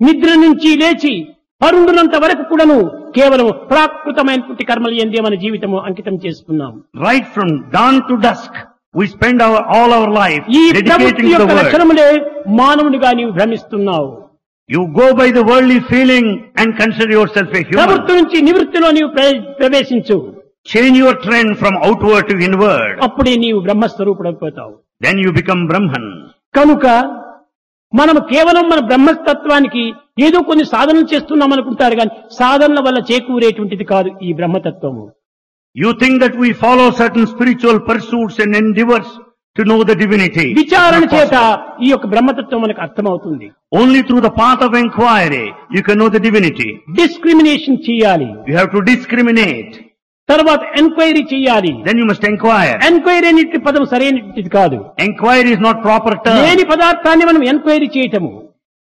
[0.00, 1.14] నిద్ర నుంచి లేచి
[1.62, 2.78] పరుండునంత వరకు కూడాను
[3.16, 6.72] కేవలం ప్రాకృతమైనటువంటి కర్మలు ఎందే మన జీవితము అంకితం చేసుకున్నాం.
[7.08, 8.52] Right from dawn to dusk,
[8.94, 11.52] we spend our, all our life ఈ ప్రవృత్తి యొక్క.
[11.60, 12.06] లక్షణములే
[12.60, 14.10] మానవునిగా నీవు భ్రమిస్తున్నావు
[14.70, 16.26] You go by the worldly feeling
[16.56, 17.78] and consider yourself a human.
[17.78, 20.16] ప్రవృత్తి నుంచి నివృత్తిలో నీవు ప్ర- ప్రవేశించు
[20.66, 22.92] Change your trend from outward to inward.
[23.02, 26.04] అప్పుడే నీవు బ్రహ్మస్వరూపుడైపోతావు Then you become Brahman.
[26.54, 26.84] కనుక
[27.92, 29.84] మనం కేవలం మన బ్రహ్మతత్వానికి
[30.18, 35.04] ఏదో కొన్ని సాధనలు చేస్తున్నాం అనుకుంటారు కానీ సాధనల వల్ల చేకూరేటువంటిది కాదు ఈ బ్రహ్మతత్వము
[35.76, 39.12] you think that we follow certain spiritual pursuits and diverse
[39.56, 41.36] to know the divinity విచారణ చేత
[41.84, 43.46] ఈ యొక్క బ్రహ్మతత్వం మనకు అర్థమవుతుంది.
[43.78, 45.44] Only through the path of enquiry
[45.76, 46.68] you can know the divinity
[47.00, 48.28] discrimination చేయాలి.
[48.48, 49.72] యూ హ్యావ్ టు డిస్క్రిమినేట్
[50.28, 51.72] తర్వాత ఎంక్వైరీ చేయాలి.
[51.86, 54.78] Then you must enquire enquiry అనేటి పదం సరైన కాదు.
[55.06, 58.32] Enquiry is not proper term లేని పదార్థాన్ని మనం ఎంక్వైరీ చేయటము.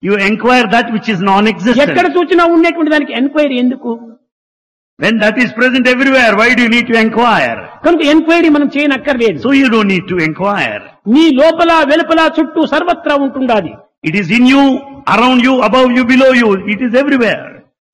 [0.03, 3.91] You enquire that which is non exist ఎక్కడ సూచన ఉండేటువంటి దానికి ఎంక్వైరీ ఎందుకు?
[4.99, 7.57] When that is present everywhere, why do you need to inquire?
[7.85, 10.81] కనుక ఎంక్వైరీ మనం చేయనక్కర్లేదు So you don't need to inquire.
[11.07, 13.71] నీ లోపల వెలుపల చుట్టూ సర్వత్రా ఉంటుండాలి
[14.03, 14.61] It is in you,
[15.07, 16.49] around you, above you, below you.
[16.73, 17.41] It is everywhere.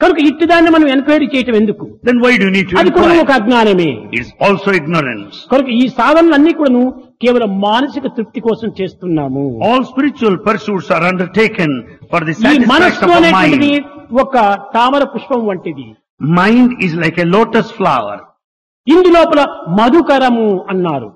[0.02, 3.16] కనుక ఇట్టిదాన్ని మనం ఎంక్వైరీ చేయటం ఎందుకు Then why do you need to అది కూడా ఒక
[3.16, 3.38] inquire?
[3.40, 5.36] అజ్ఞానమే It is also ignorance.
[5.54, 6.84] కనుక ఈ సాధనలన్నీ కూడాను
[7.24, 11.72] కేవలం మానసిక తృప్తి కోసం చేస్తున్నాము All spiritual pursuits are undertaken
[12.12, 13.88] for the ఈ satisfaction మనస్సు of a అనేటువంటిది mind.
[14.24, 14.36] ఒక
[14.76, 15.88] తామర పుష్పం వంటిది
[16.22, 18.22] mind is like a lotus flower
[18.88, 19.42] ఇందు లోపల
[19.80, 21.10] మధుకరము అన్నారు.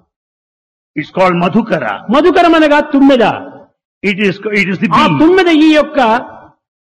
[0.95, 1.85] ఇట్స్ కాల్డ్ మధుకర
[2.15, 3.25] మధుకరం అనగా తుమ్మెద
[4.03, 4.89] it is it is the
[5.21, 5.99] తుమ్మెద ఈ యొక్క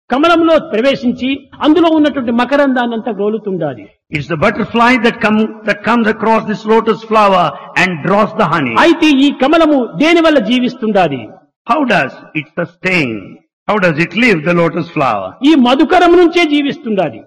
[0.09, 1.29] కమలంలో ప్రవేశించి
[1.65, 3.83] అందులో ఉన్నటువంటి మకరందాన్ని అంతా గోలుతుండాలి.
[4.15, 7.51] It's the butterfly that come that comes across this lotus flower
[7.81, 11.21] and draws the honey అయితే ఈ కమలము దేని వల్ల జీవిస్తుండాలి?
[11.71, 13.19] How does it the staying
[13.67, 17.21] how does it live the lotus flower ఈ మధుకరం నుంచే జీవిస్తుండాలి.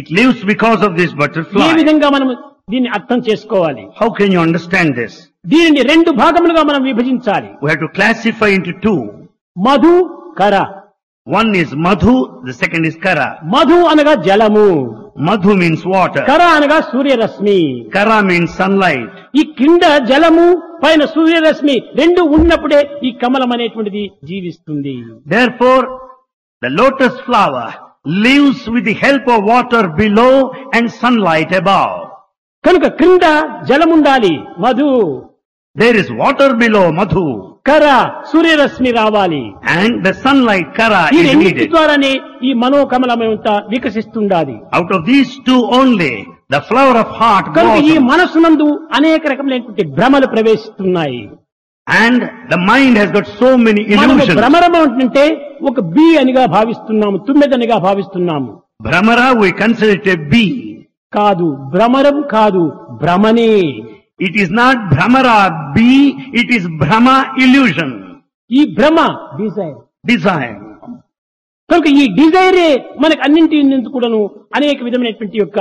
[0.00, 2.28] It leaves because of this butterfly ఈ విధంగా మనం
[2.72, 3.84] దీన్ని అర్థం చేసుకోవాలి.
[4.00, 5.16] How can you understand this
[5.52, 7.50] దీనిని రెండు భాగములుగా మనం విభజించాలి.
[7.82, 8.94] టు క్లాసిఫై ఇంటూ టూ
[9.56, 9.94] మధు
[10.40, 10.56] కర.
[11.26, 12.14] One is Madhu
[12.48, 13.20] the second is కర
[13.54, 14.68] మధు అనగా జలము.
[15.26, 17.58] మధు మీన్స్ వాటర్ కర అనగా సూర్యరశ్మి.
[17.96, 20.46] కర మీన్స్ సన్ లైట్ ఈ కింద జలము
[20.82, 24.96] పైన సూర్యరశ్మి రెండు ఉన్నప్పుడే ఈ కమలం అనేటువంటిది జీవిస్తుంది.
[25.60, 25.86] Therefore
[26.62, 27.74] the lotus flower
[28.08, 30.30] leaves with the help of water below
[30.74, 31.84] and sunlight above
[32.66, 33.26] కనుక క్రింద
[33.68, 34.90] జలముండాలి Madhu.
[35.76, 37.24] There is water below Madhu.
[37.68, 37.84] కర
[38.32, 39.42] సూర్యరశ్మి రావాలి.
[39.68, 40.80] అండ్ ద సన్ లైట్
[41.70, 42.12] ద్వారానే
[42.42, 44.56] ఈ మనోకమలమంతా వికసిస్తుండాలి.
[44.72, 47.58] Out of these two only the flower of heart
[47.92, 51.30] ఈ మనసు నందు అనేక రకమైనటువంటి భ్రమలు ప్రవేశిస్తున్నాయి.
[51.88, 53.82] And the mind has got so many
[54.34, 55.24] భ్రమరం అంటుంటే
[55.70, 58.50] ఒక బి అనిగా భావిస్తున్నాము తుమ్మెదనిగా భావిస్తున్నాము.
[58.86, 60.44] భ్రమరా వి కన్సిడర్ బి
[61.12, 62.62] కాదు భ్రమరం కాదు
[63.02, 63.52] భ్రమనే.
[64.26, 65.38] ఇట్ ఈస్ నాట్ భ్రమరా
[65.76, 65.92] బి
[66.40, 67.08] ఇట్ ఈస్ భ్రమ
[67.44, 67.94] ఇల్యూషన్
[68.50, 68.98] ఈ భ్రమ
[69.40, 69.78] డిజైర్
[70.10, 70.60] డిజైర్
[71.70, 72.68] కనుక ఈ డిజైరే
[73.02, 73.58] మనకు అన్నింటి
[73.94, 74.20] కూడాను
[74.56, 75.58] అనేక విధమైనటువంటి యొక్క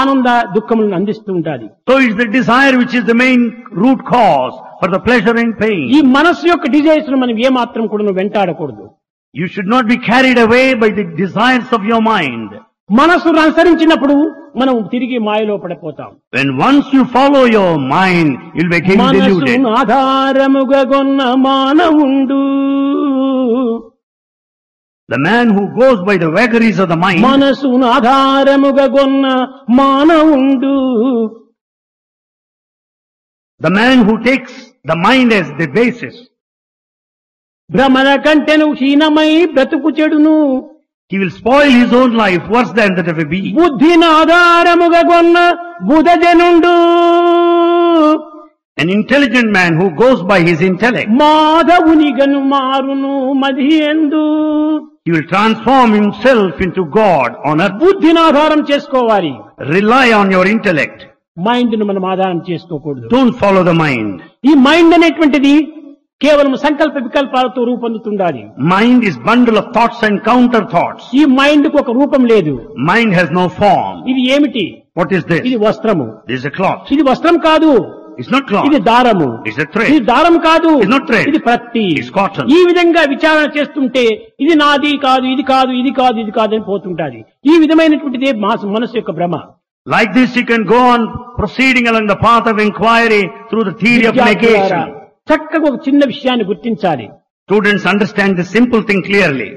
[0.00, 1.66] ఆనంద దుఃఖములను అందిస్తూ ఉంటుంది.
[1.88, 3.42] So it's the desire which is the main
[3.82, 8.14] root cause for the pleasure and pain ఈ మనసు యొక్క డిజైర్స్ మనం ఏ మాత్రం కూడా
[8.20, 8.86] వెంటాడకూడదు.
[9.34, 12.50] You should not be carried away by the desires of your mind.
[12.90, 14.14] మనస్సును అనుసరించినప్పుడు
[14.60, 19.46] మనం తిరిగి మాయలో పడిపోతాం When once you follow your mind, you'll be again deluded.
[19.46, 22.40] మనసును ఆధారముగా గొన్న మానవుండు
[25.08, 29.24] The man who goes by the vagaries of the mind, మనసును ఆధారముగా గొన్న
[29.80, 30.74] మానవుండు
[33.60, 36.14] the man who takes the mind as the basis,
[37.70, 40.36] భ్రమణ కంటెను హీనమై బ్రతుకు చెడును
[41.10, 43.48] he will spoil his own life worse than that of a bee.
[45.88, 46.72] బుధజనుండు
[48.78, 53.12] An intelligent man who goes by his intellect, మాధవుని గను మారును
[53.92, 54.22] ఎందు
[55.06, 57.76] he will transform himself into God on earth.
[57.84, 59.32] బుద్ధిని ఆధారం చేసుకోవాలి
[59.74, 60.98] Rely on your intellect.
[61.46, 64.10] మైండ్ను మనం ఆధారం చేసుకోకూడదు Don't follow the mind.
[64.50, 65.54] ఈ mind అనేటువంటిది
[66.20, 68.42] కేవలం సంకల్ప వికల్పాలతో రూపొందుతుండాలి.
[68.74, 72.54] Mind is bundle of thoughts and counter thoughts ఈ మైండ్కు ఒక రూపం లేదు.
[72.90, 74.64] మైండ్ హెస్ నో ఫార్మ్ ఇది ఏమిటి?
[75.00, 76.06] వాట్ ఈస్ దిస్ ఇది వస్త్రము.
[76.32, 77.72] దిస్ ఎ క్లాత్ ఇది వస్త్రం కాదు.
[78.22, 79.28] ఇస్ నాట్ క్లాత్ ఇది దారము.
[79.50, 80.72] ఇస్ ఎ ఇది దారం కాదు.
[80.84, 84.04] ఇస్ నాట్ ట్రే ఇది ప్రతి ఇస్ కాటన్ ఈ విధంగా విచారణ చేస్తుంటే
[84.44, 87.20] ఇది నాది కాదు ఇది కాదు ఇది కాదు ఇది కాదు అని పోతుంటది.
[87.50, 88.30] ఈ విధమైనటువంటిది
[88.76, 89.36] మనసు యొక్క భ్రమ.
[89.86, 91.06] Like this you can go on
[91.40, 94.92] proceeding along the path of enquiry through the theory of negation
[95.28, 97.06] చక్కగా ఒక చిన్న విషయాన్ని గుర్తించాలి.
[97.48, 99.50] Students understand the simple thing clearly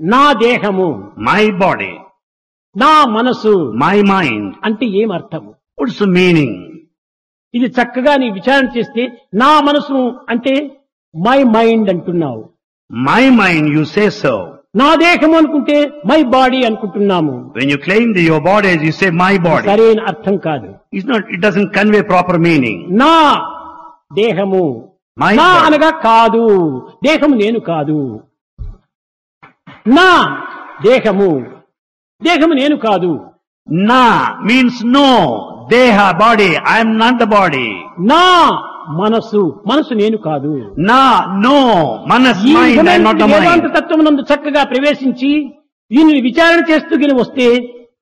[0.00, 1.92] నా దేహము మై బాడీ
[2.76, 5.44] నా మనసు మై మైండ్ అంటే ఏం అర్థం
[5.82, 6.58] ఇట్స్ మీనింగ్
[7.54, 9.02] ఇది చక్కగా నీ విచారణ చేస్తే
[9.34, 10.54] నా మనసు అంటే
[11.14, 12.42] మై మైండ్ అంటున్నావు.
[12.92, 14.34] My mind you say so
[14.76, 17.52] నా దేహము అనుకుంటే మై బాడీ అనుకుంటున్నాము.
[17.56, 20.68] When you claim the your body you say my body సరైన అర్థం కాదు.
[20.92, 23.14] It's not it doesn't convey proper meaning నా
[24.14, 24.64] దేహము
[25.16, 25.48] నా.
[25.66, 26.44] అనగా కాదు
[27.04, 27.98] దేహము నేను కాదు
[29.88, 30.08] నా
[30.82, 31.30] దేహము
[32.22, 33.12] దేహము నేను కాదు
[34.40, 35.06] means no.
[35.66, 36.48] Deha, body.
[36.66, 37.68] I am not the body.
[38.10, 38.24] నా
[38.98, 40.50] మనసు మనసు నేను కాదు
[42.70, 43.74] విధమైనటువంటి వేదాంత mind.
[43.76, 45.30] తత్వం చక్కగా ప్రవేశించి
[45.90, 47.46] దీనిని విచారణ చేస్తూ గిని వస్తే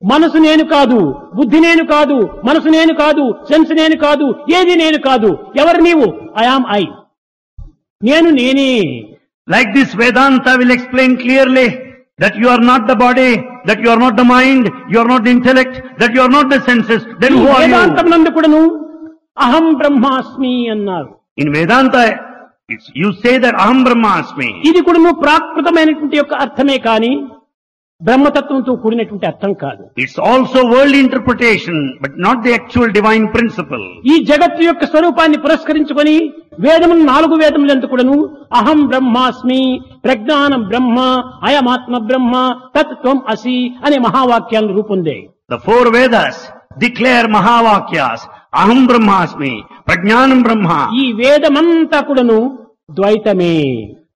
[0.04, 0.98] మనసు నేను కాదు
[1.34, 4.26] బుద్ధి నేను కాదు మనసు నేను కాదు సెన్స్ నేను కాదు
[4.58, 6.82] ఏది నేను కాదు ఎవరు నీవు ఐఆమ్ ఐ
[8.02, 8.70] నేను నేనే
[9.48, 11.64] Like this, Vedanta will explain clearly
[12.18, 13.30] that you are not the body,
[13.66, 16.46] that you are not the mind, you are not the intellect, that you are not
[16.48, 17.00] the senses.
[17.22, 18.08] Then who are Vedantam
[18.54, 18.62] you?
[19.46, 21.10] అహం బ్రహ్మాస్మి అన్నారు
[21.58, 22.02] Vedanta,
[22.68, 24.50] it's, you say that Aham Brahmasmi.
[24.70, 27.12] ఇది కూడాను ప్రాకృతమైనటువంటి యొక్క అర్థమే కాని
[28.00, 33.84] బ్రహ్మతత్వంతో కూడినటువంటి అర్థం కాదు It's also worldly interpretation, but not the actual divine principle.
[34.12, 36.16] ఈ జగత్తు యొక్క స్వరూపాన్ని పురస్కరించుకొని
[36.52, 38.16] వేదములు నాలుగు వేదములందు కూడాను
[38.52, 39.60] అహం బ్రహ్మాస్మి
[40.04, 40.98] ప్రజ్ఞానం బ్రహ్మ
[41.42, 42.34] అయమాత్మ బ్రహ్మ
[42.76, 46.36] తత్ త్వం అసి అనే మహావాక్యాలను రూపొందాయి The four Vedas
[46.82, 48.20] declare Mahavakyas,
[48.54, 49.54] Aham Brahmasmi,
[49.88, 50.78] Prajnanam Brahma.
[51.00, 52.38] ఈ వేదమంతా కూడాను
[52.90, 53.56] ద్వైతమే.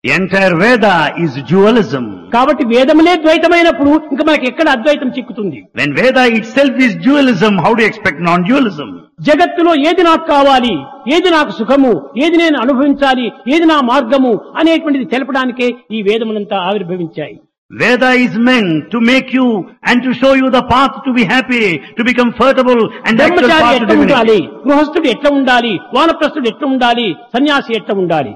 [0.03, 0.85] ఎంటైర్ వేద
[1.23, 5.59] ఇస్ డ్యువలిజం కాబట్టి వేదములే ద్వైతమైనప్పుడు ఇంకా మనకి ఎక్కడ అద్వైతం చిక్కుతుంది?
[5.79, 6.17] When Veda
[6.55, 8.89] itself is dualism how do expect non dualism
[9.27, 10.73] జగత్తులో ఏది నాకు కావాలి?
[11.15, 11.93] ఏది నాకు సుఖము?
[12.25, 13.27] ఏది నేను అనుభవించాలి?
[13.53, 14.33] ఏది నా మార్గము?
[14.59, 17.35] అనేటువంటిది తెలపడానికే ఈ వేదములంతా ఆవిర్భవించాయి.
[17.71, 19.45] Veda is meant to make you
[19.89, 21.61] and to show you the path to be happy
[21.97, 23.57] to be comfortable and ఎట్లా
[24.03, 24.39] ఉండాలి?
[24.67, 25.73] గృహస్థుడు ఎట్లా ఉండాలి?
[25.97, 27.07] వానప్రస్థుడు ఎట్లా ఉండాలి?
[27.35, 28.33] సన్యాసి ఎట్లా ఉండాలి?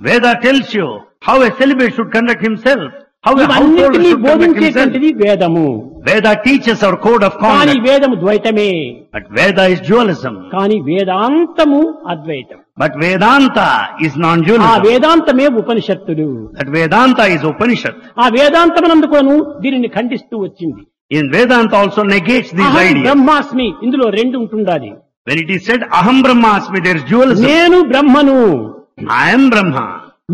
[0.00, 0.88] Veda tells you
[1.20, 2.90] how a celibate should conduct himself,
[3.24, 4.92] how a householder should conduct himself.
[5.22, 5.64] వేదము
[6.06, 8.70] Veda teaches our code of కానీ conduct, వేదము ద్వైతమే
[9.16, 10.34] but Veda is dualism.
[10.54, 11.80] కానీ వేదాంతము
[12.14, 13.68] అద్వైతం But Vedanta
[14.06, 14.82] is ఆ non-dualism.
[14.88, 17.96] వేదాంతమే ఉపనిషత్తులు That Vedanta is Upanishad.
[18.22, 19.34] ఆ వేదాంతమునందుకోను
[19.64, 23.04] దీనిని ఖండిస్తూ వచ్చింది In Vedanta also negates these అహం ideas.
[23.08, 24.90] బ్రహ్మాస్మి ఇందులో రెండు ఉంటుండాలి
[25.26, 27.44] When it is said Aham Brahmasmi, there is dualism.
[27.52, 28.36] నేను బ్రహ్మను
[29.22, 29.78] ఐఎమ్ బ్రహ్మ.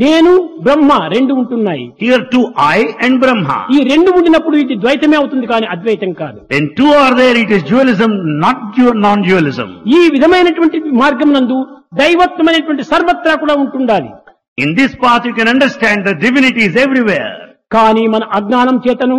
[0.02, 1.84] నేను బ్రహ్మ రెండు ఉంటున్నాయి.
[2.02, 3.48] Here two I and Brahma.
[3.74, 6.38] ఈ రెండు ఉండినప్పుడు ఇది ద్వైతమే అవుతుంది కానీ అద్వైతం కాదు.
[6.78, 8.12] Two are there it is dualism
[8.44, 11.58] not non dualism ఈ విధమైనటువంటి మార్గం నందు
[11.94, 14.10] దైవత్వమైనటువంటి సర్వత్రా కూడా ఉంటుండాలి.
[14.58, 17.34] In this path you can understand divinity everywhere
[17.72, 19.16] కానీ మన అజ్ఞానం చేతను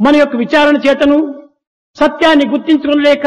[0.00, 1.16] మన యొక్క విచారణ చేతను
[1.96, 3.26] సత్యాన్ని గుర్తించడం లేక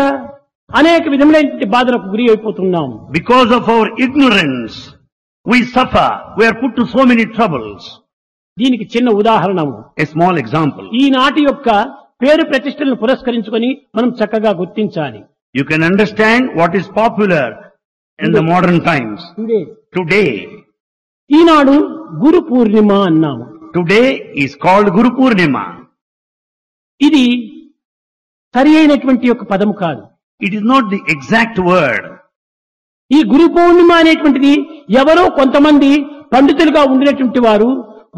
[0.80, 2.88] అనేక విధములైన బాధలకు గురి అయిపోతున్నాం.
[3.12, 4.78] Because of our ignorance
[5.46, 7.90] we suffer we are put to so many troubles
[8.58, 9.60] దీనికి చిన్న ఉదాహరణ
[10.02, 11.70] ఏ స్మాల్ ఎగ్జాంపుల్ ఈ నాటి యొక్క
[12.24, 15.22] పేరు ప్రతిష్టలను పురస్కరించుకొని మనం చక్కగా గుర్తించాలి.
[15.56, 17.54] You can understand what is popular
[18.20, 19.26] in the modern times
[19.96, 20.24] today
[21.30, 21.76] ఈనాడు
[22.24, 23.46] గురు పూర్ణిమ అన్నాము.
[23.76, 25.58] Today is called Guru Purnima.
[27.02, 27.26] ఇది
[28.56, 30.04] సరి అయినటువంటి ఒక పదం కాదు.
[30.42, 32.08] It is not the exact word
[33.12, 34.54] ఈ గురు పౌర్ణిమ అనేటువంటిది
[35.02, 35.90] ఎవరో కొంతమంది
[36.34, 37.70] పండితులుగా ఉండేటువంటి వారు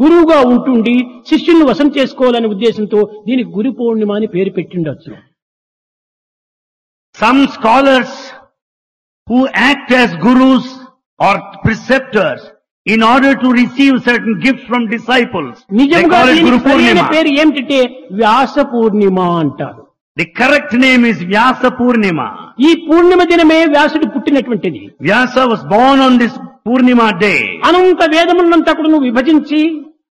[0.01, 0.93] గురువుగా ఉంటుండి
[1.29, 5.11] శిష్యుని వశం చేసుకోవాలనే ఉద్దేశంతో దీనికి గురు పౌర్ణిమ అని పేరు పెట్టిండొచ్చు.
[7.15, 8.17] Some scholars
[9.27, 10.69] who act as gurus
[11.19, 12.45] or preceptors
[12.85, 16.19] in order to receive certain gift from disciples నిజంగా
[17.13, 17.79] పేరు ఏమిటంటే
[18.11, 19.84] వ్యాస పూర్ణిమ అంటారు.
[20.17, 22.19] The correct name is Vyasa Purnima
[22.59, 24.81] ఈ పూర్ణిమ దినమే వ్యాసుడు పుట్టినటువంటిది.
[25.01, 26.37] Vyasa was born on this
[26.67, 27.33] purnima day
[27.67, 29.59] అనంత వేదములనంతా కూడా నువ్వు విభజించి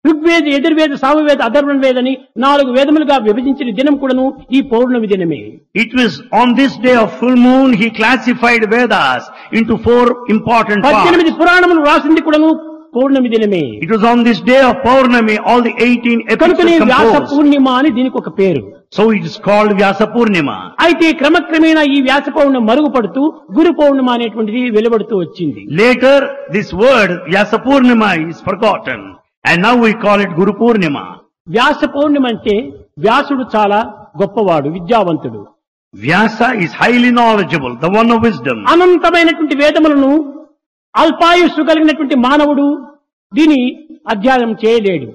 [0.05, 5.38] ఋగ్వేద ఎదుర్వేద సామవేద అధర్వణ వేదని నాలుగు వేదములుగా విభజించిన దినం కూడాను ఈ పౌర్ణమి దినమే.
[5.82, 9.26] It was on this day of full moon he classified Vedas
[9.61, 12.50] into four important పద్దెనిమిది పురాణములు రాసింది కూడాను
[12.95, 16.88] పౌర్ణమి దినమే It was on this day of Purnami all the 18 epics కనుకనే were
[16.90, 17.30] వ్యాస composed.
[17.32, 20.57] పూర్ణిమ అని దీనికి ఒక పేరు So it is called Vyasa Purnima.
[20.86, 23.22] అయితే క్రమక్రమేణా ఈ వ్యాస పౌర్ణమి మరుగుపడుతూ
[23.57, 26.16] గురు పౌర్ణిమ అనేటువంటిది వెలువడుతూ వచ్చింది Later
[26.57, 29.01] this word Vyasa Purnima is forgotten
[29.45, 31.05] and now we call it Guru Purnima.
[31.47, 32.57] వ్యాస పౌర్ణిమ అంటే
[33.05, 33.80] వ్యాసుడు చాలా
[34.22, 35.42] గొప్పవాడు విద్యావంతుడు
[35.95, 38.57] Vyasa is highly knowledgeable, the one of wisdom.
[38.72, 40.09] అనంతమైనటువంటి వేదములను
[40.95, 42.66] అల్పాయుస్సు కలిగినటువంటి మానవుడు
[43.32, 43.61] దీని
[44.14, 45.11] అధ్యయనం చేయలేడు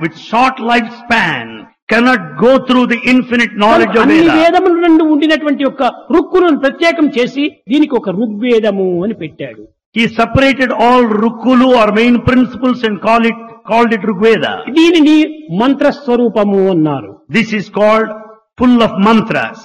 [0.00, 1.42] with short lifespan
[1.88, 4.34] cannot go through the infinite knowledge of అన్ని Veda.
[4.38, 5.82] వేదముల నుండి ఉండినటువంటి యొక్క
[6.14, 9.62] రుక్కులను ప్రత్యేకం చేసి దీనికి ఒక ఋగ్వేదము అని పెట్టాడు
[9.96, 14.52] He separated all Rukulu or main principles and call it, called it Rigveda.
[14.78, 15.16] దీనిని
[15.62, 18.10] మంత్రస్వరూపము అన్నారు This is called
[18.58, 19.58] full of mantras.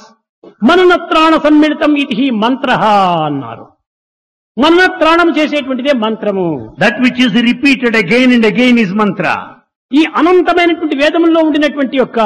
[0.61, 2.69] మననత్రాణ సమ్మిళితం ఇది మంత్ర
[3.30, 3.65] అన్నారు
[4.58, 6.45] మనం ప్రాణం చేసేటువంటిదే మంత్రము.
[6.84, 9.26] That which is repeated again and again is mantra
[9.91, 12.20] ఈ అనంతమైనటువంటి వేదముల్లో ఉండినటువంటి యొక్క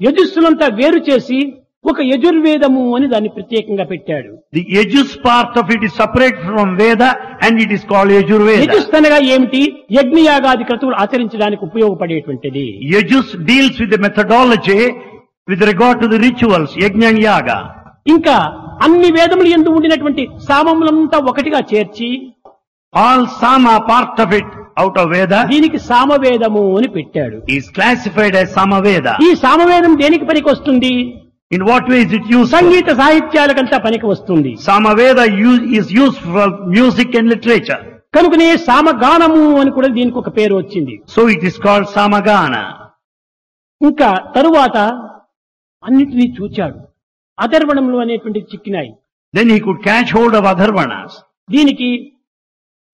[0.00, 1.38] యజుస్సులంతా వేరు చేసి
[1.84, 4.30] ఒక యజుర్వేదము అని దాన్ని ప్రత్యేకంగా పెట్టాడు.
[4.56, 7.02] The yajus part of it is separate from Veda
[7.46, 9.62] and it is called Yajurveda Yajus అనగా ఏమిటి?
[9.98, 12.66] యజ్ఞయాగాది క్రతువులు ఆచరించడానికి ఉపయోగపడేటువంటిది.
[12.94, 14.80] Yajus deals with methodology
[15.48, 17.48] with regard to the rituals yajna yaga
[18.14, 18.36] ఇంకా
[18.84, 22.08] అన్ని వేదములు ఎందు ఉండినటువంటి సామములంతా ఒకటిగా చేర్చి
[22.94, 24.52] all sama part of it
[24.82, 27.36] out of Veda దీనికి సామవేదము అని పెట్టాడు.
[27.54, 30.92] ఈ క్లాసిఫైడ్ ఐ సామవేద ఈ సామవేదం దేనికి పనికి వస్తుంది?
[31.56, 34.52] In what ways it use సంగీత సాహిత్యాలకంతా పనికి వస్తుంది.
[34.68, 37.84] Samaveda use is use for music and literature
[38.16, 40.94] కనుకనే సామగానము అని కూడా దీనికి ఒక పేరు వచ్చింది.
[41.14, 42.56] So it is called Samagana
[43.80, 44.76] ఇంకా తరువాత
[45.82, 46.78] అన్నిటినీ చూచాడు.
[47.38, 48.92] అధర్వణములు అనేటువంటివి చిక్కినాయి
[49.34, 51.10] Then he could catch hold of Adharvanas.
[51.48, 51.88] దీనికి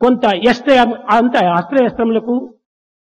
[0.00, 0.72] కొంత ఎస్త్ర
[1.16, 2.34] అంత అస్త్రయస్త్రములకు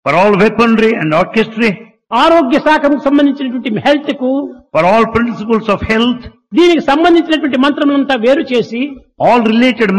[0.06, 1.68] For all weaponry and orchestra,
[2.16, 4.30] ఆరోగ్య శాఖకు సంబంధించినటువంటి హెల్త్కు
[4.74, 6.22] for all principles of health,
[6.52, 8.80] దీనికి సంబంధించినటువంటి మంత్రములంతా వేరు చేసి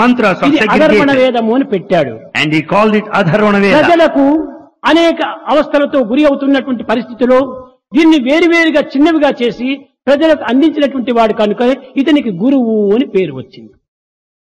[0.01, 1.11] mantras are ఇది అధర్వణ.
[1.21, 2.13] వేదము అని పెట్టాడు
[2.53, 3.75] he called it Adharvana Veda.
[3.77, 4.25] ప్రజలకు
[4.91, 5.21] అనేక
[5.51, 7.39] అవస్థలతో గురి అవుతున్నటువంటి పరిస్థితిలో
[7.95, 9.69] దీన్ని వేరువేరుగా చిన్నవిగా చేసి
[10.07, 11.61] ప్రజలకు అందించినటువంటి వాడు కనుక
[12.01, 13.71] ఇతనికి గురువు అని పేరు వచ్చింది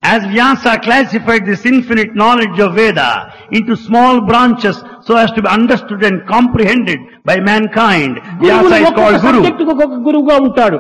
[0.03, 3.07] As Vyasa classified this infinite knowledge of Veda
[3.51, 9.17] into small branches so as to be understood and comprehended by mankind, Vyasa is called
[9.17, 9.33] Guru.
[9.33, 10.79] సబ్జెక్టుకు ఒక్కొక్క గురువుగా ఉంటాడు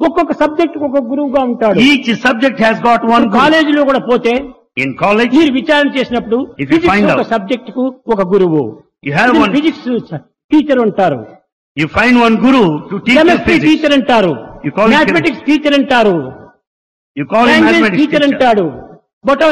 [0.00, 3.38] ఒక్కొక్క సబ్జెక్ట్ ఒక్కొక్క గురువుగా ఉంటాడు Each subject has got one Guru.
[3.40, 4.34] కాలేజీలో కూడా పోతే
[4.76, 8.62] In college, మీరు విచారణ చేసినప్పుడు ఫిజిక్స్ ఒక సబ్జెక్ట్కు ఒక గురువు
[9.08, 9.88] you have one, physics
[10.50, 11.20] teacher ఉంటారు
[11.76, 14.32] you find one guru to teach chemistry teacher అంటారు.
[14.66, 16.16] యూ మ్యాథమెటిక్స్ టీచర్ అంటారు.
[17.16, 18.64] You call him mathematics teacher అంటాడు.
[19.28, 19.44] But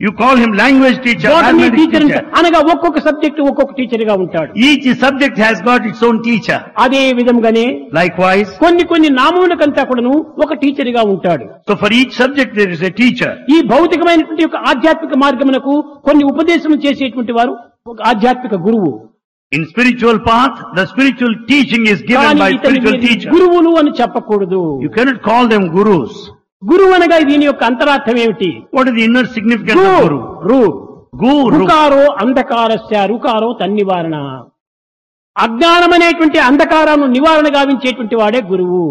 [0.00, 4.50] you call him language teacher mathematics teacher అనగా ఒక్కొక్క సబ్జెక్ట్ ఒక్కొక్క టీచర్గా ఉంటాడు.
[4.66, 7.66] Each subject has got its own teacher అదే విధంగానే
[7.98, 11.46] లైక్ వైస్ కొన్ని కొన్ని నామములకంతా కూడాను ఒక టీచర్గా ఉంటాడు.
[11.68, 15.76] So for each subject there is a teacher ఈ భౌతికమైనటువంటి ఒక ఆధ్యాత్మిక మార్గమునకు
[16.08, 17.54] కొన్ని ఉపదేశం చేసేటువంటి వారు
[17.92, 18.92] ఒక ఆధ్యాత్మిక గురువు.
[19.52, 23.30] In spiritual path, the spiritual teaching is given కానీ by ఇతని spiritual మీరు teacher.
[23.34, 26.12] గురువులు అని చెప్పకూడదు You cannot call them gurus.
[26.62, 30.20] గురువు అనగా దీని యొక్క అంతరార్థం ఏమిటి What is the inner significance గు, of guru?
[30.50, 30.60] రు
[31.24, 31.56] Guru.
[31.60, 34.16] రుకారో అంధకారస్య రుకారో తన్నివారణ
[35.36, 38.84] అజ్ఞానం అనేటువంటి అంధకారాన్ని నివారణ గావించేటువంటి వాడే గురువు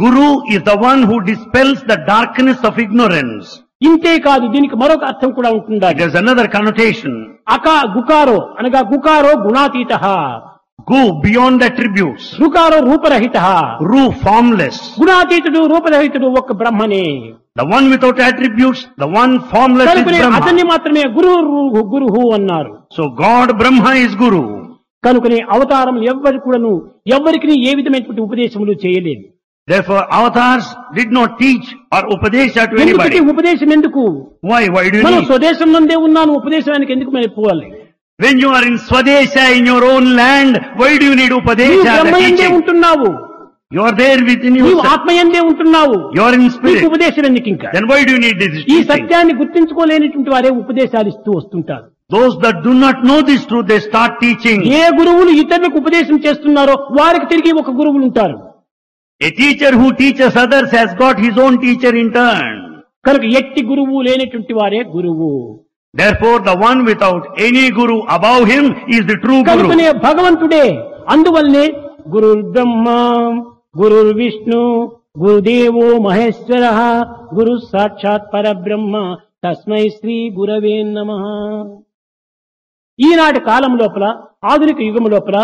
[0.00, 3.46] Guru is the one who dispels the darkness of ignorance.
[3.82, 7.12] ఇంతే కాదు దీనికి మరొక అర్థం కూడా ఉంటుందా It has another connotation.
[7.56, 9.92] అకా గుకారో అనగా గుకారో గుణాతీత
[10.88, 12.24] Gu, beyond attributes.
[12.42, 13.38] రుకారో రూపరహిత
[13.88, 14.76] Ru, formless.
[15.00, 17.04] గుణాతీతుడు రూపరహితుడు ఒక బ్రహ్మనే
[17.56, 20.64] The one without attributes, the one formless is కనుకనే అతన్ని.
[20.72, 21.32] మాత్రమే గురు
[21.92, 24.44] గురుహు అన్నారు So God, Brahma is Guru.
[25.04, 26.70] కనుకనే అవతారం ఎవ్వరి కూడాను
[27.16, 29.24] ఎవ్వరికి ఏ విధమైనటువంటి ఉపదేశములు చేయలేదు
[29.68, 33.18] Therefore, avatars did not teach or upadesha to anybody.
[33.32, 34.02] ఉపదేశం ఎందుకు
[34.50, 34.62] Why?
[34.76, 35.24] Why do you మనం?
[35.30, 37.66] స్వదేశం నందే ఉన్నాను ఉపదేశానికి ఎందుకు మనం పోవాలి
[38.18, 42.22] When you are in Swadesha, in your own land, why do you need నీవు బ్రహ్మయందే
[42.38, 42.54] teaching?
[42.58, 43.10] ఉంటున్నావు
[43.70, 44.88] You are there within నీవు yourself.
[44.94, 46.82] ఆత్మయందే ఉంటున్నావు You are in spirit.
[46.90, 48.88] ఉపదేశం ఎందుకు ఇంకా Then why do you need this ఈ teaching?
[48.92, 54.12] సత్యాన్ని గుర్తించుకోలేనటువంటి వారే ఉపదేశాలు ఇస్తూ వస్తుంటారు Those that do not know this truth, they start
[54.26, 54.60] teaching.
[54.80, 58.36] ఏ గురువులు ఇతరులకు ఉపదేశం చేస్తున్నారో వారికి తిరిగి ఒక గురువులు ఉంటారు
[59.20, 62.54] A teacher who teaches others has got his own teacher in turn.
[63.04, 65.30] కనుక ఎట్టి గురువు లేనటువంటి వారే గురువు
[65.94, 70.00] Therefore, the one without any guru above him is the true కనుకనే guru.
[70.06, 70.64] భగవంతుడే
[71.14, 71.64] అందువల్లనే
[72.14, 72.86] గురు బ్రహ్మ
[73.74, 74.60] గురు విష్ణు
[75.22, 76.64] గురుదేవో మహేశ్వర
[77.36, 78.94] గురు సాక్షాత్ పరబ్రహ్మ
[79.44, 81.10] తస్మై శ్రీ గురవే నమ
[82.98, 84.04] ఈనాటి కాలం లోపల
[84.52, 85.36] ఆధునిక యుగం లోపల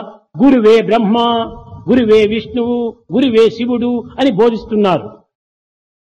[0.43, 1.16] గురువే బ్రహ్మ
[1.89, 2.76] గురువే విష్ణువు
[3.14, 5.07] గురువే శివుడు అని బోధిస్తున్నారు.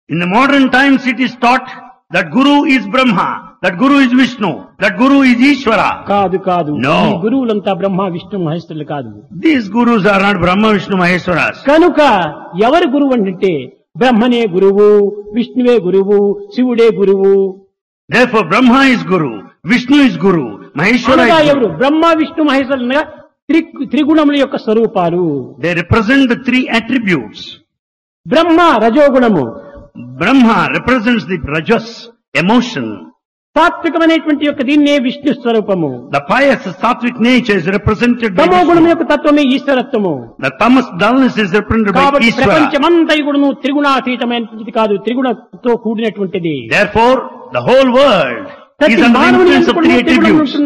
[0.10, 1.70] In the modern times it is thought
[2.16, 3.20] that guru is Brahma
[3.64, 4.52] that guru is Vishnu
[4.84, 6.72] that guru is Ishwara కాదు కాదు.
[7.26, 9.12] గురువులంతా బ్రహ్మ విష్ణు మహేశ్వరులు కాదు.
[9.46, 11.40] These guru are not Brahma Vishnu Maheshwara
[11.72, 12.00] కనుక
[12.68, 13.54] ఎవరి గురువు అంటే
[14.02, 14.88] బ్రహ్మనే గురువు
[15.38, 16.20] విష్ణువే గురువు
[16.54, 17.34] శివుడే గురువు.
[18.10, 19.32] దేవ బ్రహ్మ ఇస్ గురు
[19.72, 20.46] విష్ణు ఇస్ గురు
[20.80, 21.20] మహేశ్వర
[21.52, 21.68] ఎవరు?
[21.82, 22.86] బ్రహ్మ విష్ణు మహేశ్వరు
[23.94, 25.24] త్రిగుణముల యొక్క స్వరూపాలు.
[25.64, 27.46] They represent three attributes
[28.26, 29.44] Brahma రజోగుణము.
[30.22, 31.92] Brahma represents the rajas
[32.44, 32.92] emotion
[33.56, 35.90] సాత్వికమైనటువంటి యొక్క దీన్నే విష్ణు స్వరూపము.
[36.16, 40.14] The pious sattvik nature is represented తమోగుణం యొక్క తత్వమే ఈశ్వరత్వము.
[40.46, 46.56] The tamas dullness is represented by Ishwara ప్రపంచమంతా కూడాను త్రిగుణాతీతమైనటువంటిది కాదు త్రిగుణతో కూడినటువంటిది.
[46.98, 47.20] Therefore
[47.58, 48.50] the whole world
[48.94, 50.58] is under influence of three attributes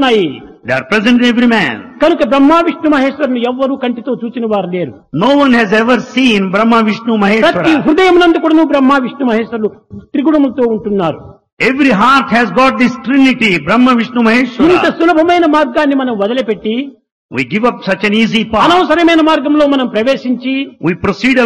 [0.68, 4.94] present every మేము కనుక బ్రహ్మ విష్ణు మహేశ్వరుని ఎవరు కంటితో చూచిన వారు లేరు.
[5.16, 9.70] No one has ever seen Brahma Vishnu Maheshwara హృదయం కూడా బ్రహ్మ విష్ణు మహేశ్వరులు
[10.14, 11.20] త్రిగుణములతో ఉంటున్నారు.
[11.62, 16.92] Every heart has got this trinity Brahma Vishnu Maheshwara ఇంత సులభమైన మార్గాన్ని మనం వదిలిపెట్టి
[17.32, 21.40] we give up such an easy అనవసరమైన మార్గంలో మనం ప్రవేశించి వి ప్రొసీడ్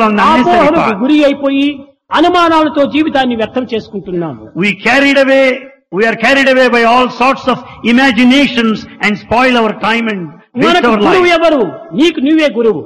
[1.03, 4.51] గురి అయిపోయి అనుమానాలతో జీవితాన్ని వ్యర్థం చేసుకుంటున్నాము.
[4.57, 9.74] We carried away we are carried away by all sorts of imaginations and spoil our
[9.80, 10.22] time and
[10.56, 11.28] waste our life.
[11.38, 11.62] ఎవరు
[12.00, 12.82] నీకు నువ్వే గురువు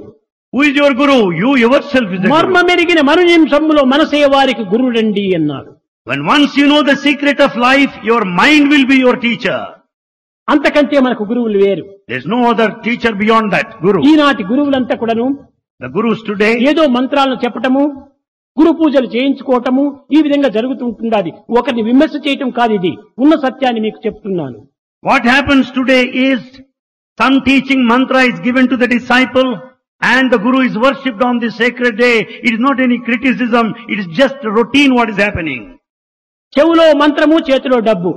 [0.54, 1.16] Who is your guru?
[1.42, 2.58] You yourself is the మర్మ.
[2.70, 5.72] మెరిగిన మరు నిమిషంలో మనసే వారికి గురుడండి అన్నారు
[6.08, 9.60] When once you know the secret of life, your mind will be your teacher.
[10.48, 14.00] అంతకంటే మనకు గురువులు వేరు There's no other teacher beyond that, guru.
[14.12, 15.28] ఈనాటి గురువులంతా కూడాను
[15.80, 17.84] The gurus today, ఏదో మంత్రాలను చెప్పటము
[18.58, 19.84] గురు పూజలు చేయించుకోవటము
[20.16, 22.92] ఈ విధంగా జరుగుతుంటుండాలి ఒకరిని విమర్శ చేయటం కాదు ఇది.
[23.24, 24.60] ఉన్న సత్యాన్ని మీకు చెప్తున్నాను.
[25.04, 26.46] What happens today is
[27.20, 29.50] sun teaching mantra is given to the disciple
[30.02, 32.12] and the guru is worshipped on the secret day
[32.46, 35.66] it is not any criticism it is just routine what is happening
[36.54, 38.14] చెవులో మంత్రము చేతిలో డబ్బు.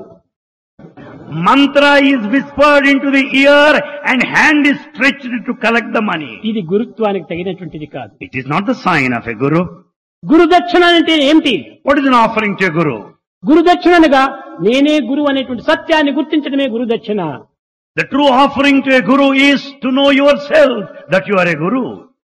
[1.49, 3.77] Mantra is whispered in to the ear
[4.11, 8.13] and hand is stretched to collect the money ఇది గురుత్వానికి తగినటువంటిది కాదు.
[8.27, 9.63] It is not sign of guru
[10.23, 11.53] గురుదక్షిణ అంటే ఏంటి
[11.87, 12.71] what is in offering to
[13.43, 14.23] guru dakshina అనగా
[14.67, 17.21] నేనే గురు అనేటువంటి సత్యాన్ని గుర్తించడమే గురుదక్షిణ.
[17.97, 20.07] The true offering to a guru is to know
[20.51, 21.83] yourself that you are a guru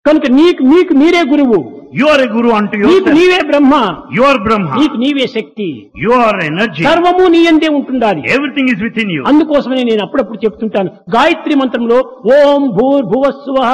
[0.07, 1.59] కనుక నీకు నీకు మీరే గురువు.
[1.99, 3.75] యు ఆర్ ఏ గురు అంటూ నీకు నీవే బ్రహ్మ.
[4.19, 5.67] యువర్ బ్రహ్మ నీకు నీవే శక్తి.
[6.05, 8.21] యువర్ ఎనర్జీ సర్వము నీ అంటే ఉంటుండాలి.
[8.35, 10.91] Everything is within you అందుకోసమే నేను అప్పుడప్పుడు చెప్తుంటాను.
[11.15, 11.99] గాయత్రి మంత్రంలో
[12.37, 13.71] ఓం భూర్ భువస్వహ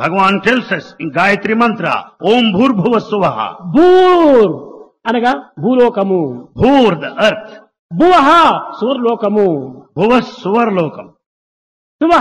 [0.00, 1.86] భగవాన్ టెల్సస్ గాయత్రి మంత్ర
[2.32, 3.38] ఓం భూర్భువ సువహ
[3.76, 4.52] భూర్
[5.08, 5.32] అనగా
[5.64, 6.20] భూలోకము.
[6.62, 7.54] భూర్ ద అర్త్
[7.90, 8.28] భువహ
[8.78, 9.48] సువర్లోకము.
[9.98, 11.06] భువ సువర్లోకం
[12.00, 12.12] శువ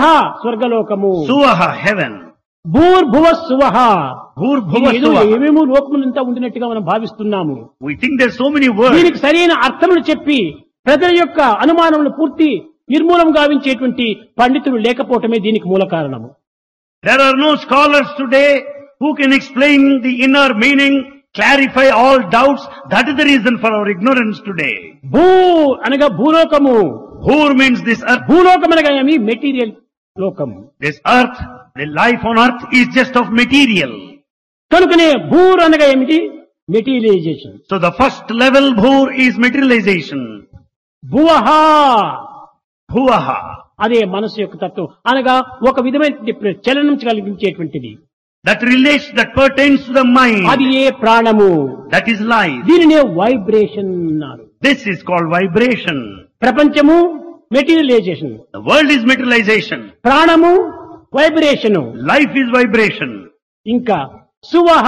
[0.42, 1.12] స్వర్గలోకము.
[1.30, 1.46] సువ
[1.84, 2.18] హెవెన్
[2.66, 3.62] భూర్ భువ సువ
[4.40, 4.86] భూర్ భువ
[5.36, 7.56] ఏమేమో లోకములు ఇంత ఉండినట్టుగా మనం భావిస్తున్నాము.
[7.88, 10.40] We think there so many words దీనికి సరైన అర్థములు చెప్పి
[10.88, 12.50] ప్రజల యొక్క అనుమానములు పూర్తి
[12.94, 14.06] నిర్మూలం గావించేటువంటి
[14.40, 16.30] పండితులు లేకపోవటమే దీనికి మూల కారణము.
[17.03, 18.51] There are no scholars today
[19.01, 20.95] who can explain the inner meaning,
[21.39, 22.62] clarify all doubts.
[22.93, 24.75] That is the reason for our ignorance today.
[25.14, 25.25] భూ
[25.87, 26.77] అనగా భూలోకము
[27.27, 28.25] Bhur means this earth.
[28.31, 29.75] భూలోకం అనగా ఏమి మెటీరియల్
[30.16, 30.51] లోకం
[30.87, 31.39] This earth,
[31.81, 33.93] the life on earth is just of material.
[34.70, 36.18] కనుకనే భూర్ అనగా ఏమిటి
[36.68, 40.22] materialization So the first level bhur is materialization.
[41.03, 41.49] భువహ
[42.89, 43.58] Bhuvaha.
[43.82, 44.88] అదే మనసు యొక్క తత్వం.
[45.08, 45.36] అనగా
[45.70, 46.14] ఒక విధమైన
[46.70, 47.98] చలనం కలిగించేటువంటిది.
[48.46, 51.50] That relates that pertains the mind అది ఏ ప్రాణము?
[51.94, 54.44] దట్ ఈస్ లైఫ్ దీనినే వైబ్రేషన్ అన్నారు.
[54.64, 56.04] దిస్ ఇస్ కాల్డ్ వైబ్రేషన్
[56.42, 60.52] ప్రపంచము మెటీరియలైజేషన్ వరల్డ్ ఇస్ మెటీరియలైజేషన్ ప్రాణము
[61.16, 63.26] వైబ్రేషన్ లైఫ్ ఇస్ వైబ్రేషన్
[63.68, 64.10] ఇంకా
[64.44, 64.86] సువహ.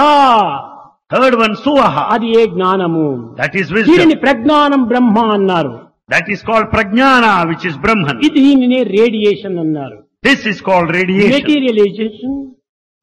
[1.12, 1.98] Third one సువహ.
[2.14, 3.36] అది ఏ జ్ఞానము?
[3.40, 5.91] దట్ ఈస్ దీనిని ప్రజ్ఞానం బ్రహ్మ అన్నారు.
[6.08, 8.16] That is called prajnana, which is Brahman.
[8.20, 11.32] ఇది దీనినే రేడియేషన్ అన్నారు This is called radiation.
[11.34, 12.34] Materialization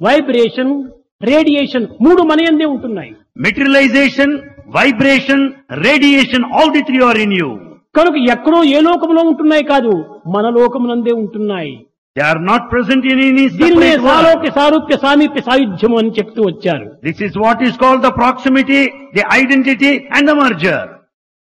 [0.02, 0.74] vibration
[1.22, 3.12] radiation మూడు మనయందే ఉంటున్నాయి
[3.45, 4.30] Materialization,
[4.78, 5.39] vibration,
[5.84, 7.50] radiation, all the three are in you.
[7.95, 9.93] కనుక ఎక్కడో ఏ లోకంలో ఉంటున్నాయి కాదు
[10.36, 11.76] మన లోకమునందే ఉంటున్నాయి
[12.16, 13.89] They are not present in any దీనినే.
[14.06, 18.82] సాలోక్య సారూప్య సామీప్య సాయుధ్యము అని చెప్తూ వచ్చారు This is what is called the proximity,
[19.18, 20.80] the identity and the merger.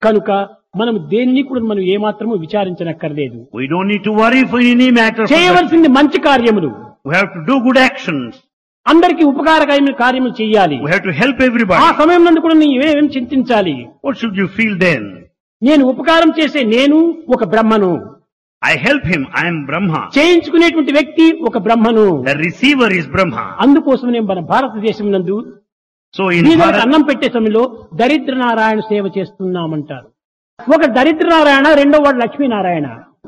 [0.03, 0.28] కనుక
[0.74, 5.22] మనం దేన్ని కూడా మనం ఏమాత్రము విచారించనక్కర్లేదు We don't need to worry for any matter.
[5.22, 5.32] for that.
[5.34, 6.70] చేయవలసింది మంచి కార్యములు
[7.08, 8.30] We have to do good actions.
[8.86, 11.82] అందరికీ ఉపకారకమైన కార్యములు చేయాలి We have to help ఆ everybody.
[12.00, 13.74] సమయం నందు కూడా నీవు ఏమేం చింతించాలి
[14.06, 15.02] What should you feel then?
[15.62, 16.98] నేను ఉపకారం చేసే నేను
[17.36, 17.92] ఒక బ్రహ్మను
[18.62, 20.00] I help him, I am Brahma.
[20.16, 23.44] చేయించుకునేటువంటి వ్యక్తి ఒక బ్రహ్మను The receiver is Brahma.
[23.64, 25.36] అందుకోసమనే మన భారతదేశం నందు
[26.14, 27.64] So in బీదలకు Bharat, అన్నం పెట్టే సమయంలో
[28.00, 30.08] దరిద్ర నారాయణ సేవ చేస్తున్నామంటారు
[30.59, 32.86] ఒక దరిద్ర నారాయణ రెండో వాడు Lakshminarayana.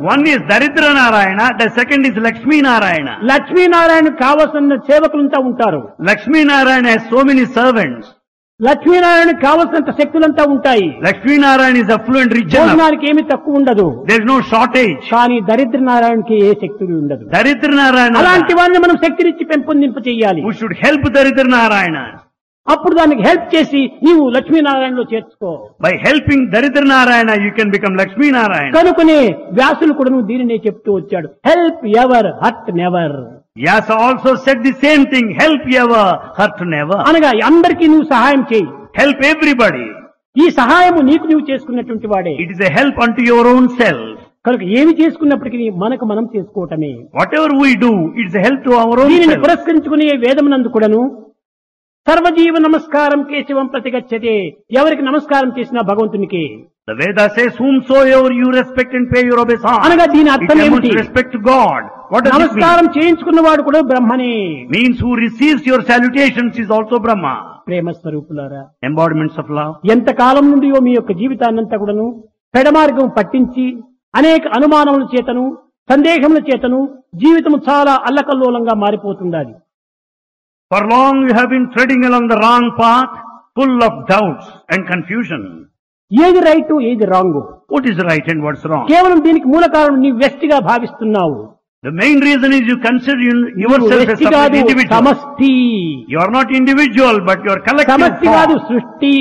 [0.08, 3.08] One is Daridra Narayana the second is Lakshminarayana.
[3.32, 5.80] Lakshminarayana కావలసిన సేవకులంతా ఉంటారు.
[6.10, 8.10] Lakshminarayana so many servants
[8.60, 10.86] Lakshminarayana కావలసినంత శక్తులంతా ఉంటాయి.
[11.06, 13.86] లక్ష్మీనారాయణ ఇస్ అఫ్లుయెంట్ రిచ్ భోజనానికి ఏమి తక్కువ ఉండదు.
[14.10, 17.24] దేర్ నో షార్టేజ్ కానీ దరిద్ర నారాయణకి ఏ శక్తి ఉండదు.
[17.36, 20.42] దరిద్ర నారాయణ అలాంటి వారిని మనం శక్తినిచ్చి పెంపొందింప చేయాలి
[20.84, 21.98] హెల్ప్ దరిద్ర నారాయణ
[22.66, 25.50] అప్పుడు దానికి హెల్ప్ చేసి నీవు లక్ష్మీనారాయణలో చేర్చుకో.
[25.84, 29.18] By helping Daridra Narayana you can become Lakshminarayana కనుకునే
[29.58, 31.28] వ్యాసులు కూడా దీనినే చెప్తూ వచ్చాడు.
[31.48, 33.16] Help ever hurt never
[33.66, 38.66] as also said the same thing help ever hurt never అనగా అందరికీ నువ్వు సహాయం చేయి.
[39.00, 39.86] హెల్ప్ ఎవ్రీబడి
[40.36, 42.32] ఈ సహాయము నీకు నువ్వు చేసుకున్నటువంటి వాడే.
[42.44, 44.08] It is a help unto your own self
[44.46, 46.90] కనుక ఏమి చేసుకున్నప్పటికీ మనకు మనం చేసుకోవటమే.
[47.40, 47.92] Whatever we do
[48.22, 51.02] it's help to our own దీనిని పురస్కరించుకునే వేదమునందు కూడాను
[52.08, 54.32] సర్వజీవ నమస్కారం కేశవం ప్రతిగచ్చతే.
[54.78, 56.42] ఎవరికి నమస్కారం చేసినా భగవంతునికి?
[59.86, 60.58] అనగా దీని అర్థం
[60.98, 61.86] రెస్పెక్ట్ గాడ్
[62.34, 64.34] నమస్కారం చేయించుకున్న వాడు కూడా బ్రహ్మనే.
[64.74, 67.26] Means who receives your salutations is also Brahma
[67.68, 72.06] ప్రేమ స్వరూపులారా ఎంబాడిమెంట్స్ ఆఫ్ లవ్ ఎంత కాలం నుండియో మీ యొక్క జీవితాన్నంతా కూడాను
[72.54, 73.66] పెడమార్గం పట్టించి
[74.14, 75.44] అనేక అనుమానముల చేతను
[75.88, 76.80] సందేహముల చేతను
[77.22, 79.54] జీవితము చాలా అల్లకల్లోలంగా మారిపోతుండాలి.
[80.71, 83.13] For long you have been treading along the wrong path,
[83.55, 85.43] full of doubts and confusion.
[86.11, 87.39] ఏది రైట్ ఏది wrong
[87.69, 88.85] What is right and what's wrong?
[88.91, 91.37] కేవలం దీనికి మూల కారణం నీ వ్యక్తిగా భావిస్తున్నావు
[91.83, 94.93] The main reason is you consider you- నీవు yourself as వ్యక్తి separate కాదు individual.
[94.95, 95.51] సమష్టి
[96.13, 98.65] You are not individual, but you are collective సమష్టి కాదు form.
[98.69, 99.13] సృష్టి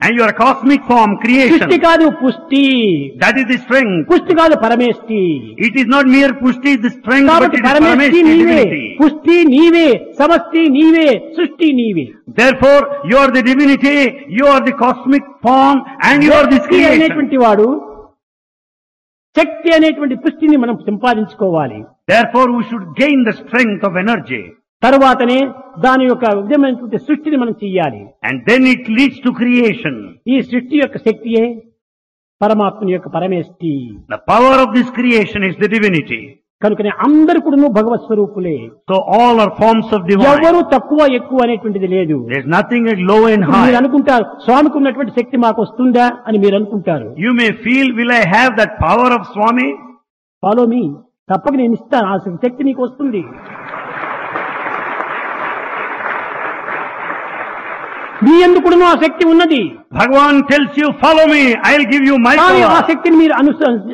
[0.00, 1.70] And you are a cosmic form, సృష్టి creation.
[1.86, 2.60] కాదు పుష్టి
[3.22, 4.02] That is the strength.
[4.10, 5.20] పుష్టి కాదు పరమేష్టి
[5.68, 8.60] It is not mere pushti, the strength, but కాబట్టి it is పరమేష్టి parameshti నీవే.
[9.00, 9.88] పుష్టి నీవే
[10.20, 12.06] సమష్టి నీవే సృష్టి నీవే
[12.40, 12.80] Therefore,
[13.10, 13.96] you are the divinity,
[14.38, 15.76] you are the cosmic form,
[16.08, 16.96] and you are this Shakti creation.
[16.98, 17.68] అనేటువంటి వాడు
[19.36, 21.80] శక్తి అనేటువంటి పుష్టిని మనం సంపాదించుకోవాలి
[22.12, 24.42] Therefore, we should gain the strength of energy.
[24.82, 25.38] తరువాతనే
[25.78, 29.94] దాని యొక్క విధమైనటువంటి సృష్టిని మనం చెయ్యాలి And then it leads to creation.
[30.26, 31.44] ఈ సృష్టి యొక్క శక్తియే
[32.40, 33.72] పరమాత్మని యొక్క పరమేష్టి
[34.14, 36.20] The power of this creation is the divinity.
[36.62, 38.54] కనుకనే అందరు కూడా భగవత్ స్వరూపులే
[38.90, 40.30] So all are forms of divine.
[40.30, 42.16] ఎవరు తక్కువ ఎక్కువ అనేటువంటిది లేదు
[43.10, 43.80] low and ఇప్పుడు మీరు high.
[43.82, 48.50] అనుకుంటారు స్వామికి ఉన్నటువంటి శక్తి మాకు వస్తుందా అని మీరు అనుకుంటారు You may feel, will I have
[48.60, 49.68] that power of Swami?
[50.42, 50.82] Follow me
[51.28, 53.22] తప్పక నేను ఇస్తాను ఆ శక్తి నీకు వస్తుంది
[58.26, 59.62] మీ ఎందుకు ఆ శక్తి ఉన్నది.
[59.98, 62.34] Bhagavan tells you follow me I give you my
[62.68, 63.34] ఆ శక్తిని మీరు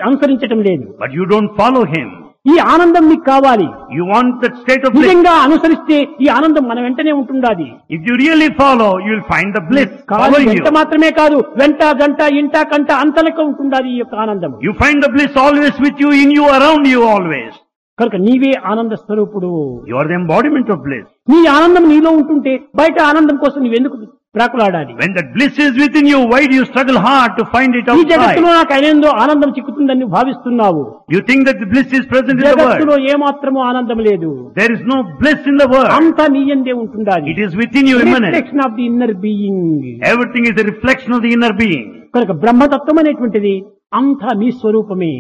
[0.08, 0.84] అనుసరించడం లేదు.
[1.02, 2.12] But you don't follow him
[2.52, 3.66] ఈ ఆనందం మీకు కావాలి.
[3.96, 7.66] You want that state of నిజంగా అనుసరిస్తే ఈ ఆనందం మన వెంటనే ఉంటుండాలి
[7.96, 12.20] if you really follow you will find the bliss కాదు ఇంత మాత్రమే కాదు వెంట గంట
[12.40, 14.52] ఇంట కంట అంతలకు ఉంటుండాలి ఈ యొక్క ఆనందం.
[14.66, 17.56] You find the bliss always with you in you around you always
[17.98, 19.50] కనుక నీవే ఆనంద స్వరూపుడు.
[19.92, 23.96] You're the embodiment of bliss నీ ఆనందం నీలో ఉంటుంటే బయట ఆనందం కోసం నీవు ఎందుకు
[24.36, 24.92] ప్రాకులాడాలి?
[25.00, 28.00] When that bliss is within you why you you struggle hard to find it out
[28.02, 30.82] ఈ జగత్తులో నాకు అనేందో ఆనందం చిక్కుతుందని భావిస్తున్నావు.
[31.14, 34.30] You think that the bliss is present in the world జగత్తులో ఏ మాత్రం ఆనందం లేదు.
[34.58, 37.26] There is no bliss in the world అంత నీ యందే ఉంటుండాలి.
[37.34, 41.24] It is within you immanent reflection of the inner being everything is a reflection of
[41.26, 43.54] the inner being కనుక బ్రహ్మ తత్వం అనేటువంటిది
[44.00, 45.14] అంత నీ స్వరూపమే.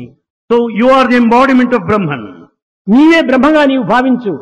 [0.50, 2.26] So you are the embodiment of Brahman
[2.86, 4.34] నీవే బ్రహ్మగా నీవు భావించు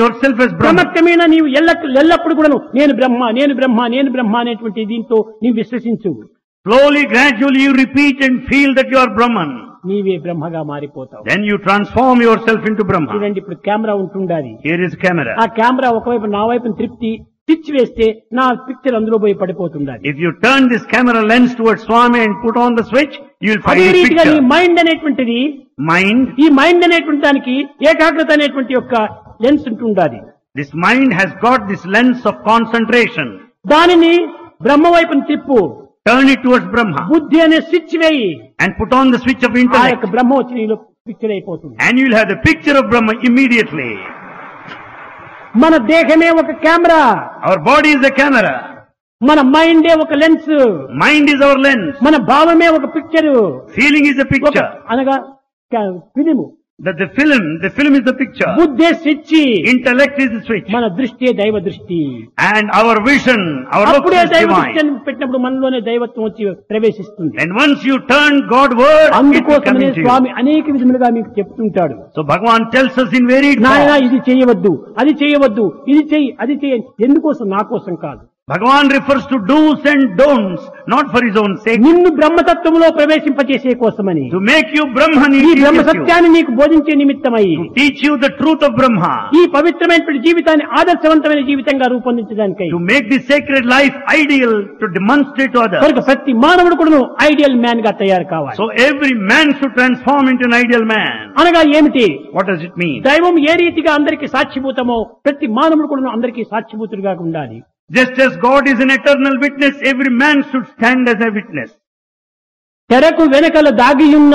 [0.00, 0.64] yourself as Brahman.
[0.64, 1.70] క్రమక్రమేణా నీవు ఎల్ల
[2.02, 6.12] ఎల్లప్పుడు కూడాను నేను బ్రహ్మ నేను బ్రహ్మ నేను బ్రహ్మ అనేటువంటి దీంతో నీవు విశ్వసించు
[6.66, 9.50] Slowly, gradually you repeat and feel that you are Brahman.
[9.86, 13.10] నీవే బ్రహ్మగా మారిపోతావు Then you transform yourself into Brahma.
[13.14, 15.34] చూడండి ఇప్పుడు కెమెరా ఉంటుండాలి Here is camera.
[15.42, 17.12] ఆ కెమెరా ఒకవైపు నా వైపు త్రిప్తి
[17.48, 19.34] స్విచ్ వేస్తే నా పిక్చర్ అందులో పోయి
[20.44, 23.27] turn this camera lens towards Swami and put on the switch, you will find
[23.70, 25.38] అదే రీతిగా ఈ మైండ్ అనేటువంటిది
[25.90, 27.54] మైండ్ ఈ మైండ్ అనేటువంటి దానికి
[27.90, 28.94] ఏకాగ్రత అనేటువంటి యొక్క
[29.44, 30.18] లెన్స్ ఉంటుండాలి
[30.56, 33.30] this mind has got this lens of concentration
[33.66, 34.14] దానిని
[34.62, 35.58] బ్రహ్మ వైపును తిప్పు
[36.06, 38.28] టర్న్ ఇట్ టువర్డ్స్ బ్రహ్మ బుద్ధి అనే స్విచ్ వేయి.
[38.62, 40.64] And put on the switch of intellect Brahma వచ్చి
[41.08, 41.74] పిక్చర్ అయిపోతుంది.
[41.84, 43.90] And you'll have the picture of Brahma immediately
[45.62, 47.02] మన దేహమే ఒక camera
[47.46, 48.54] our body is the camera
[49.20, 50.50] మన మైండే ఒక lens
[51.02, 51.94] Mind is our lens.
[52.06, 53.32] మన భావమే ఒక పిక్చరు
[54.10, 54.68] is a ఒక picture.
[54.92, 55.16] అనగా
[56.16, 56.46] film
[56.80, 58.50] the film, the film is the picture.
[58.58, 59.32] బుద్ధే switch
[59.72, 60.68] Intellect is the switch.
[60.76, 61.98] మన దృష్టి దైవ దృష్టి
[62.50, 63.40] And our vision,
[63.74, 64.52] our look అప్పుడే is దైవ
[65.08, 70.00] పెట్టినప్పుడు మనలోనే దైవత్వం వచ్చి ప్రవేశిస్తుంది And once you turn Godward, it will come అందుకోసమనే into
[70.00, 70.06] you.
[70.06, 73.98] స్వామి అనేక విధములుగా మీకు చెప్తుంటాడు So Bhagavan tells us in varied నాయన.
[74.08, 79.36] ఇది చేయవద్దు అది చేయవద్దు ఇది చెయ్యి అది చెయ్యి ఎందుకోసం నా కోసం కాదు Bhagavan refers to
[79.50, 84.24] dos and don'ts not for his own sake నిన్ను బ్రహ్మతత్వంలో ప్రవేశింపచేసే కోసమని.
[84.34, 87.44] టు మేక్ యూ బ్రహ్మ నీ బ్రహ్మ సత్యాన్ని నీకు బోధించే నిమిత్తమై.
[87.78, 89.02] Teach you the truth of Brahma
[89.40, 92.68] ఈ పవిత్రమైనటువంటి జీవితాన్ని ఆదర్శవంతమైన జీవితంగా రూపొందించడానికి.
[92.74, 98.28] To make the sacred life ideal to demonstrate other ప్రతి మానవుడు కూడా ఐడియల్ మ్యాన్గా తయారు
[98.34, 98.56] కావాలి.
[98.60, 102.06] So every man should transform into an ideal man అనగా ఏమిటి?
[102.36, 107.58] వాట్ డస్ ఇట్ మీ దైవం ఏ రీతిగా అందరికీ సాక్షిభూతమో ప్రతి మానవుడు కూడా అందరికీ సాక్షిభూతుడిగా ఉండాలి.
[107.90, 111.70] Just as God is an eternal witness, every man should stand as a witness.
[112.90, 114.34] తెరకు వెనకల దాగియున్న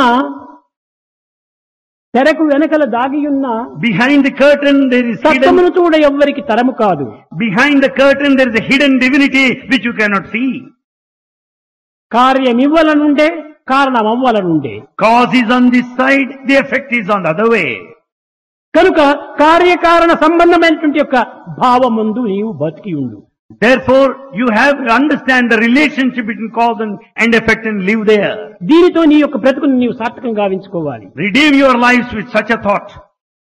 [2.14, 3.46] తెరకు వెనకల దాగియున్న
[3.86, 7.06] Behind the curtain there is hidden, సత్యమును చూడ ఎవ్వరికి తరము కాదు
[7.44, 10.52] behind the curtain there is a hidden divinity which you cannot see.
[12.12, 13.28] కార్యమివ్వలనుండే
[13.72, 17.70] కారణం అవ్వలనుండే Cause is on this side, the effect is on the other way.
[18.74, 19.00] కనుక
[19.42, 21.18] కార్యకారణ సంబంధమైనటువంటి యొక్క
[21.62, 23.20] భావమందు నీవు బతికి ఉండు
[23.62, 28.34] Therefore, you have to understand the relationship between cause and, and effect and live there.
[28.72, 32.90] దీనితో నీ యొక్క బ్రతుకుని నీవు సార్థకం గావించుకోవాలి Redeem your lives with such a thought.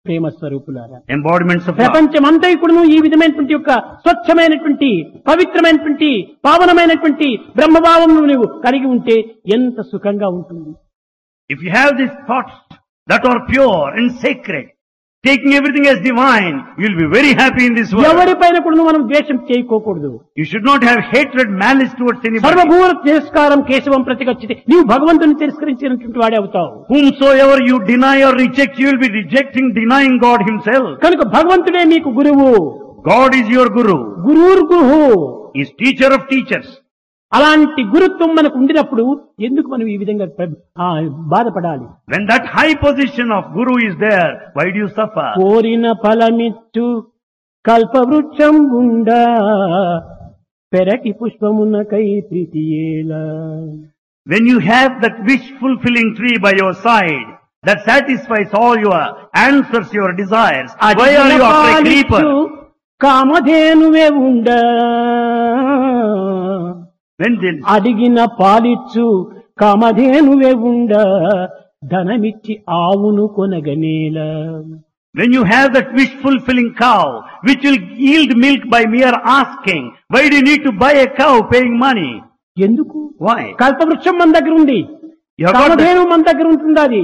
[0.05, 1.79] ప్రేమ స్వరూపులారా Embodiments of love.
[1.81, 3.71] ప్రపంచమంతా కూడాను ఈ విధమైనటువంటి యొక్క
[4.03, 4.89] స్వచ్ఛమైనటువంటి
[5.31, 6.09] పవిత్రమైనటువంటి
[6.47, 7.27] పావనమైనటువంటి
[7.57, 9.17] బ్రహ్మభావం నువ్వు కలిగి ఉంటే
[9.57, 10.71] ఎంత సుఖంగా ఉంటుంది
[11.49, 12.55] If you have these thoughts
[13.07, 14.65] that are pure and sacred,
[15.27, 18.07] taking everything as divine, you'll be very happy in this world.
[18.11, 22.45] ఎవరిపైన కూడా మనం ద్వేషం చేయకోకూడదు You should not have hatred, malice towards anybody.
[22.47, 28.87] సర్వభూత తిరస్కారం కేశవం ప్రతిగచ్చితే నీవు భగవంతుని తిరస్కరించినటువంటి వాడే అవుతావు Whomsoever you deny or reject, you
[28.91, 30.87] will be rejecting, denying God Himself.
[31.05, 32.49] కనుక భగవంతుడే మీకు గురువు
[33.13, 33.97] God is your Guru.
[34.27, 35.01] గురువుర్ Guru
[35.61, 36.67] is teacher of teachers.
[37.31, 39.03] అలాంటి గురుత్వం మనకు ఉండినప్పుడు
[39.47, 40.25] ఎందుకు మనం ఈ విధంగా
[41.33, 41.85] బాధపడాలి
[42.31, 45.27] that high position of Guru is there, why do you suffer?
[45.39, 46.87] కోరిన ఫలమిచ్చు
[47.65, 49.21] కల్పవృక్షం గుండా
[50.71, 53.23] పెరటి పుష్పమునకై ప్రీతియేలా
[55.59, 57.27] fulfilling tree by your side,
[57.63, 59.01] that satisfies all your
[59.41, 60.71] answers, your desires,
[61.01, 62.23] why are you after a creeper?
[63.01, 64.59] కామధేనువే ఉండా
[67.69, 69.05] అడిగిన పాలిచ్చు
[69.61, 71.03] కామధేనువే ఉండా
[71.93, 74.29] ధనమిచ్చి ఆవును కొనగనేలా
[75.15, 77.03] when you have that wish fulfilling cow,
[77.41, 81.35] which will yield milk by mere asking, why do you need to buy a cow
[81.51, 82.11] paying money?
[82.57, 83.41] ఎందుకు Why?
[83.61, 84.79] కల్పవృక్షం మన దగ్గర ఉంది
[85.39, 87.01] కామధేను మన దగ్గర ఉంటుంది అది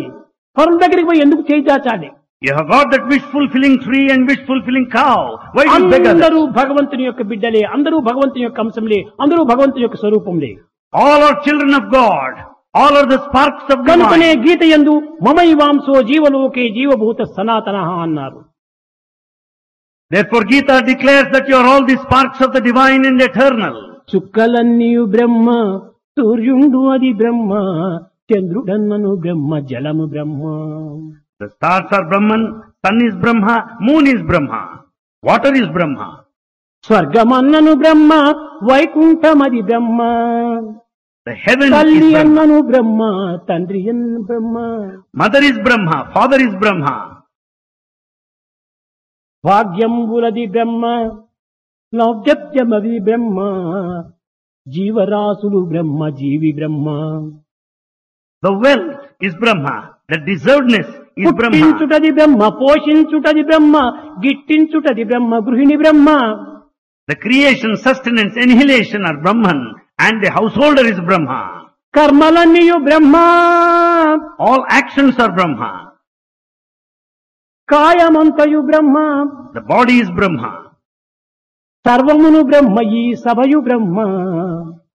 [0.57, 2.09] పరుల దగ్గరికి పోయి ఎందుకు చేయి చాచాలి
[2.42, 5.20] you have got that wish fulfilling tree and wish fulfilling cow.
[5.54, 6.11] Why do you beg others?
[6.16, 10.52] అందరూ భగవంతుని యొక్క బిడ్డలే అందరూ భగవంతుని యొక్క అంశంలే అందరూ భగవంతుని యొక్క స్వరూపంలే
[10.92, 12.32] All are children of God.
[12.74, 14.42] All are the sparks of కనుకనే divine.
[14.44, 14.94] గీత ఎందు
[15.28, 18.40] మమైవాంసో జీవలోకే జీవభూత సనాతన అన్నారు
[20.11, 23.74] Therefore Gita declares that you are all the sparks of the divine and eternal.
[24.11, 25.46] చుక్కలన్నీయు బ్రహ్మ
[26.16, 27.50] సూర్యుండు అది బ్రహ్మ
[28.30, 30.42] చంద్రుడన్నను బ్రహ్మ జలము బ్రహ్మ
[31.41, 32.41] The stars are Brahman,
[32.83, 34.59] sun is Brahma, moon is Brahma,
[35.23, 36.07] water is Brahma.
[36.83, 38.11] స్వర్గమన్నను Brahma
[38.63, 39.99] వైకుంఠమది Brahma
[41.27, 42.19] The heaven తల్లి is Brahma.
[42.21, 43.01] అన్నను బ్రహ్మ
[43.49, 43.81] తండ్రి
[44.29, 44.55] బ్రహ్మ
[45.13, 46.93] Mother is Brahma, father is Brahma.
[49.43, 50.83] భాగ్యంబులది బ్రహ్మ
[51.93, 53.37] లౌక్యమది బ్రహ్మ
[54.67, 56.87] జీవరాశులు బ్రహ్మ జీవి బ్రహ్మ
[58.43, 59.73] The wealth is Brahma.
[60.09, 61.00] The deservedness Brahma.
[61.18, 63.76] పుట్టించుటది బ్రహ్మ పోషించుటది బ్రహ్మ
[64.26, 66.07] గిట్టించుటది బ్రహ్మ గృహిణి బ్రహ్మ
[67.09, 69.57] The creation, sustenance, annihilation are Brahman
[69.99, 71.39] and the householder is Brahma.
[71.93, 73.16] కర్మలన్నీయు Brahma
[74.39, 75.72] All actions are Brahma.
[77.70, 78.95] కాయమంతయు Brahma
[79.53, 80.51] The body is Brahma.
[81.86, 83.97] సర్వమును బ్రహ్మ ఈ సభయు బ్రహ్మ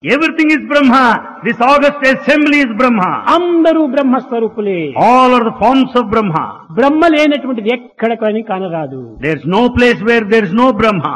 [0.05, 1.41] Everything is Brahma.
[1.43, 3.09] This August assembly is Brahma.
[3.37, 6.43] అందరూ బ్రహ్మస్వరూపులే All are the forms of Brahma.
[6.79, 11.15] బ్రహ్మ లేనటువంటిది ఎక్కడ కానీ కానరాదు There's no place where there's no Brahma.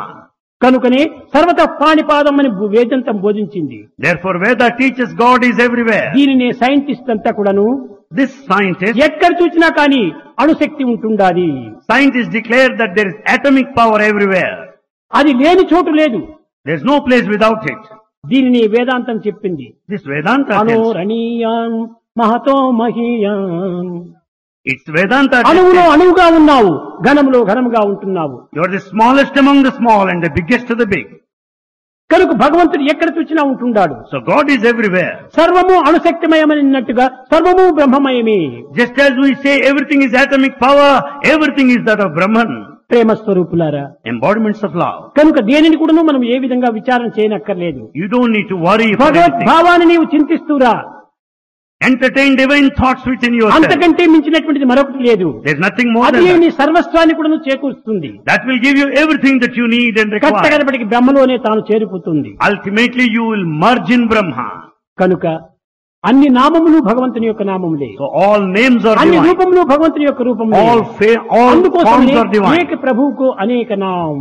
[0.62, 1.02] కనుకనే
[1.34, 6.08] సర్వత పాణిపాదం అని వేదంతం బోధించింది Therefore Veda teaches God is everywhere.
[6.18, 7.66] దీనిని సైంటిస్ట్ అంతా కూడాను
[8.12, 10.02] This scientist, ఎక్కడ చూసినా కానీ
[10.42, 11.48] అణుశక్తి ఉంటుండాది
[11.90, 14.56] scientists declare that there is atomic power everywhere.
[15.12, 16.20] అది లేని చోటు లేదు
[16.66, 17.82] There's no place without it.
[18.28, 19.66] దీనిని వేదాంతం చెప్పింది.
[22.20, 23.42] మహతో మహీయం.
[24.66, 28.36] ఇట్స్ వేదాంత అణువులో అణువుగా ఉన్నావు ఘనములో ఘనముగా ఉంటున్నావు.
[28.56, 31.12] You're the smallest among the small and the biggest the big
[32.10, 38.40] కనుక భగవంతుడు ఎక్కడ చూసినా ఉంటున్నాడు సో గాడ్ ఈస్ ఎవ్రీవేర్ సర్వము అణుశక్తిమయమైనట్టుగా సర్వము బ్రహ్మమయమే.
[38.78, 40.96] Just as we say everything is atomic power
[41.32, 42.54] everything is that of Brahman
[42.90, 45.00] ప్రేమ స్వరూపులారా Embodiments of love.
[45.18, 47.82] కనుక దేనిని కూడాను మనం ఏ విధంగా విచారణ చేయనక్కర్లేదు
[48.50, 49.48] to worry for భగవద్ anything.
[49.52, 50.72] భావాన్ని నీవు చింతిస్తూరా
[51.80, 53.54] Entertain divine thoughts within yourself.
[53.58, 56.24] అంతకంటే మించినటువంటిది మరొకటి లేదు There's nothing more అది.
[56.42, 60.34] నీ సర్వస్వాన్ని కూడా చేకూరుస్తుంది That will give you everything that you need and require.
[60.34, 64.48] కట్టగడపటికి బ్రహ్మలోనే తాను చేరిపోతుంది Ultimately you will merge in Brahma.
[64.98, 65.24] కనుక
[66.04, 69.26] అన్ని నామములు భగవంతుని యొక్క నామములే So all names are అన్ని divine.
[69.28, 72.58] రూపములు భగవంతుని యొక్క రూపములే All fa- all అందుకోసమే forms are divine.
[72.60, 74.20] ఏక ప్రభువుకు అనేక నామం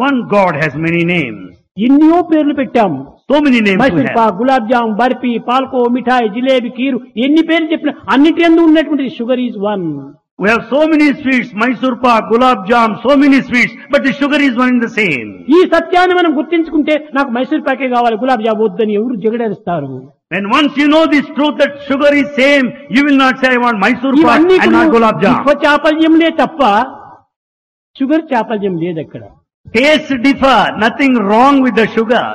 [0.00, 1.42] One God has many names.
[1.86, 2.92] ఎన్నో పేర్లు పెట్టాం
[3.28, 4.16] So many names we Mysore have.
[4.18, 9.42] Pak gulab jam barfi పాల్కో mithai jalebi kheer ఎన్ని పేర్లు చెప్పినా అన్నిటి ఎందు ఉన్నటువంటి sugar
[9.46, 9.86] is one
[10.40, 14.40] We have so many sweets, Mysore Pak, Gulab Jam, so many sweets, but the sugar
[14.40, 15.26] is one and the same.
[15.48, 19.90] ఈ సత్యాన్ని మనం గుర్తించుకుంటే నాకు మైసూర్ పాకే కావాలి గులాబ్ జామ్ వద్దని ఎవరు జగడేస్తారు
[20.34, 22.66] When once you know this truth that sugar is same,
[22.96, 25.36] you will not say I want Mysore Pak and not Gulab Jam.
[25.64, 26.60] చాపల్యంలే తప్ప
[27.96, 29.22] sugar చాపల్యం లేదు అక్కడ
[29.66, 32.26] Tastes differ, nothing wrong with the sugar.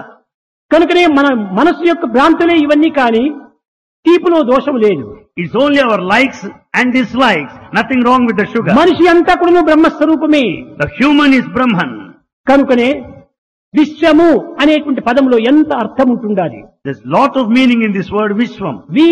[0.71, 1.27] కనుకనే మన
[1.59, 3.23] మనస్సు యొక్క భ్రాంతులే ఇవన్నీ కానీ
[4.05, 5.05] తీపులో దోషం లేదు
[5.37, 6.43] it's only our likes
[6.79, 8.39] and dislikes nothing wrong with
[8.69, 10.45] the మనిషి అంతా కూడా బ్రహ్మస్వరూపమే.
[10.81, 11.95] ద హ్యూమన్ ఇస్ బ్రహ్మన్
[12.47, 12.89] కనుకనే
[13.73, 14.29] విశ్వము
[14.61, 16.59] అనేటువంటి పదంలో ఎంత అర్థం ఉంటుండాలి?
[16.87, 18.75] This lot of meaning in this word vishwam.
[18.97, 19.07] We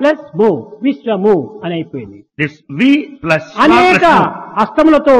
[0.00, 0.50] plus మో.
[0.82, 2.18] విశ్వము అని అయిపోయింది.
[2.38, 2.90] దిస్ వి
[3.22, 4.04] ప్లస్ అనేక
[4.64, 5.16] అస్తములతో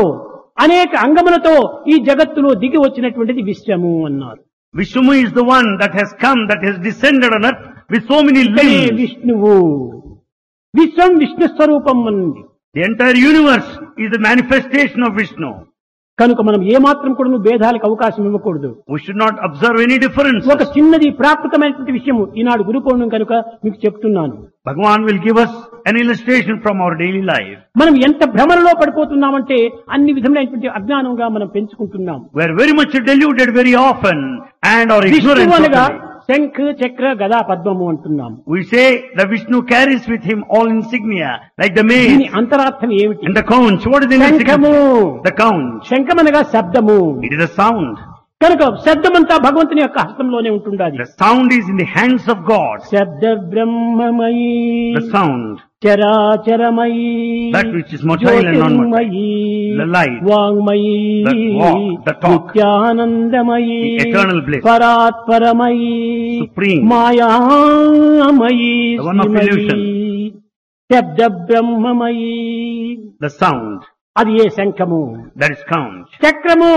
[0.58, 1.54] అనేక అంగములతో
[1.88, 4.40] ఈ జగత్తులో దిగి వచ్చినటువంటిది విశ్వము అన్నారు.
[4.74, 9.52] Vishwamu is the one that has come that has descended on earth విశ్వము
[10.74, 12.42] విశ్వం విష్ణు స్వరూపం ఉంది.
[12.86, 13.72] Entire universe
[14.04, 15.50] is manifestation of Vishnu
[16.18, 18.70] కనుక మనం ఏ మాత్రం కూడా నువ్వు భేదాలకు అవకాశం ఇవ్వకూడదు.
[19.22, 23.32] నాట్ అబ్జర్వ్ ఎనీ డిఫరెన్స్ ఒక చిన్నది ప్రాకృతమైనటువంటి విషయం ఈనాడు గురుకోవడం కనుక
[23.64, 24.36] మీకు చెప్తున్నాను.
[24.68, 25.56] Bhagavan will give us
[25.90, 29.58] an illustration from our daily life మనం ఎంత భ్రమలో పడిపోతున్నామంటే
[29.96, 32.20] అన్ని విధములైనటువంటి అజ్ఞానంగా మనం పెంచుకుంటున్నాం.
[32.60, 34.04] Very much deluded very of
[34.74, 35.08] and our
[36.28, 38.86] shankha chakra gada పద్మము అంటున్నాం We say
[39.18, 41.30] the Vishnu carries with him all insignia,
[41.62, 43.82] like the దీని mace అంతరార్థం ఏమిటి and the conch.
[43.92, 45.24] What is the శంఖము significance?
[45.28, 45.80] The conch.
[45.92, 46.98] శంఖం అనగా శబ్దము
[47.28, 47.94] It is a sound.
[48.40, 52.76] కనుక శబ్దమంతా భగవంతుని యొక్క హస్తంలోనే ఉంటుండాలి The sound is in the hands of God.
[52.92, 53.22] శబ్ద
[53.52, 54.52] బ్రహ్మమయీ
[54.98, 55.48] The sound.
[55.84, 57.08] చరాచరమయీ
[57.56, 59.10] That which is motile and non-motile.
[59.10, 59.26] Jyothirmayi,
[59.80, 60.20] The light.
[60.30, 60.94] వాంగ్మయీ
[61.28, 62.44] The walk, the talk.
[62.46, 64.62] నిత్యానందమయీ The eternal bliss.
[64.68, 65.92] పరాత్పరమయీ
[66.44, 66.82] Supreme.
[66.94, 69.82] మాయామయీ The one of శ్రీమయీ, illusion.
[70.90, 72.32] శబ్ద బ్రహ్మమయీ
[73.26, 73.78] The sound.
[74.20, 75.00] అది ఏ శంఖము?
[75.38, 75.64] That is
[76.24, 76.72] చక్రము!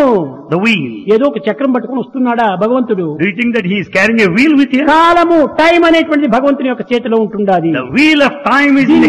[0.51, 3.07] The wheel ఏదో ఒక చక్రం పట్టుకుని వస్తున్నాడా భగవంతుడు?
[3.25, 8.23] Reading that he's carrying wheel with కాలము టైం అనేటువంటి భగవంతుని యొక్క చేతిలో ఉంటుందా అది wheel
[8.23, 9.07] of time is in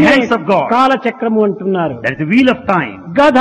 [0.74, 1.96] కాల చక్రము అంటున్నారు.
[2.32, 3.38] వీల్ ఆఫ్ టైం గద.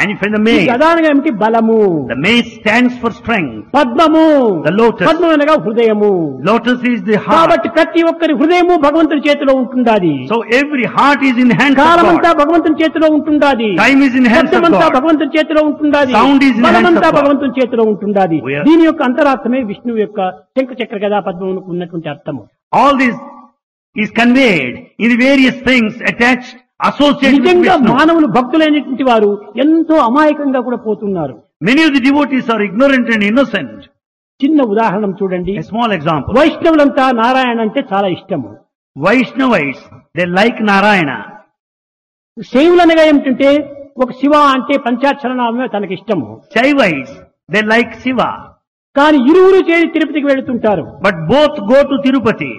[0.00, 2.06] అండ్ బలము.
[3.74, 4.24] పద్మము.
[4.62, 4.68] ద
[5.34, 6.40] అనగా హృదయము.
[6.46, 11.52] లోటస్ ఇస్ ది హార్ట్ ప్రతి ఒక్కరి హృదయము భగవంతుని చేతిలో ఉంటుంది so every heart is in
[11.52, 12.06] hand కాలం
[12.82, 13.40] చేతిలో ఉంటుంది
[13.76, 14.72] టైమ్ ఇస్ ఇన్ హ్యాండ్ శబ్దం
[15.36, 16.58] చేతిలో ఉంటుంది సౌండ్ ఇస్
[17.60, 22.42] చేతిలో ఉంటుంది దీని యొక్క అంతరార్థమే విష్ణువు యొక్క శంఖ గదా పద్మమునకు ఉన్నటువంటి అర్థము.
[22.74, 23.20] All this
[23.96, 26.63] is conveyed in various things attached
[27.34, 29.30] నిజంగా మానవులు భక్తులైనటువంటి వారు
[29.64, 31.34] ఎంతో అమాయకంగా కూడా పోతున్నారు.
[31.62, 33.84] Many of the devotees are ignorant and innocent
[34.40, 35.62] చిన్న ఉదాహరణ చూడండి.
[35.62, 38.50] స్మాల్ ఎగ్జాంపుల్ వైష్ణవులంతా నారాయణ అంటే చాలా ఇష్టము.
[38.96, 39.84] వైష్ణవైస్
[40.16, 41.12] దే లైక్ నారాయణ
[42.38, 43.48] శైవులు అనగా ఏమిటంటే
[44.02, 46.40] ఒక శివ అంటే పంచాక్షరనామే తనకి ఇష్టము.
[46.54, 47.14] శైవైస్
[47.50, 48.20] దే లైక్ శివ
[48.96, 50.84] కానీ ఇరువురు చేరి తిరుపతికి వెళుతుంటారు.
[51.04, 52.52] But both go to Tirupati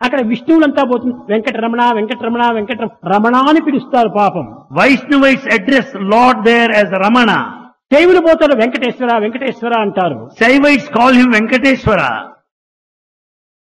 [0.00, 2.82] అక్కడ విష్ణువులంతా పోతుంది వెంకటరమణ వెంకటరమణ వెంకట
[3.12, 4.46] రమణ అని పిలుస్తారు పాపం
[4.78, 7.38] Vaishnavites address Lord there as Ramana.
[7.92, 12.10] శైవులు పోతారు వెంకటేశ్వర వెంకటేశ్వర అంటారు Shaivites call him Venkateswara.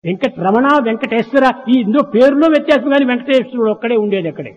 [0.04, 4.52] Venkata Ramana Venkateswara ఈ ఇందులో పేరులో వ్యత్యాసం కానీ వెంకటేశ్వరుడు ఒక్కడే ఉండేది అక్కడే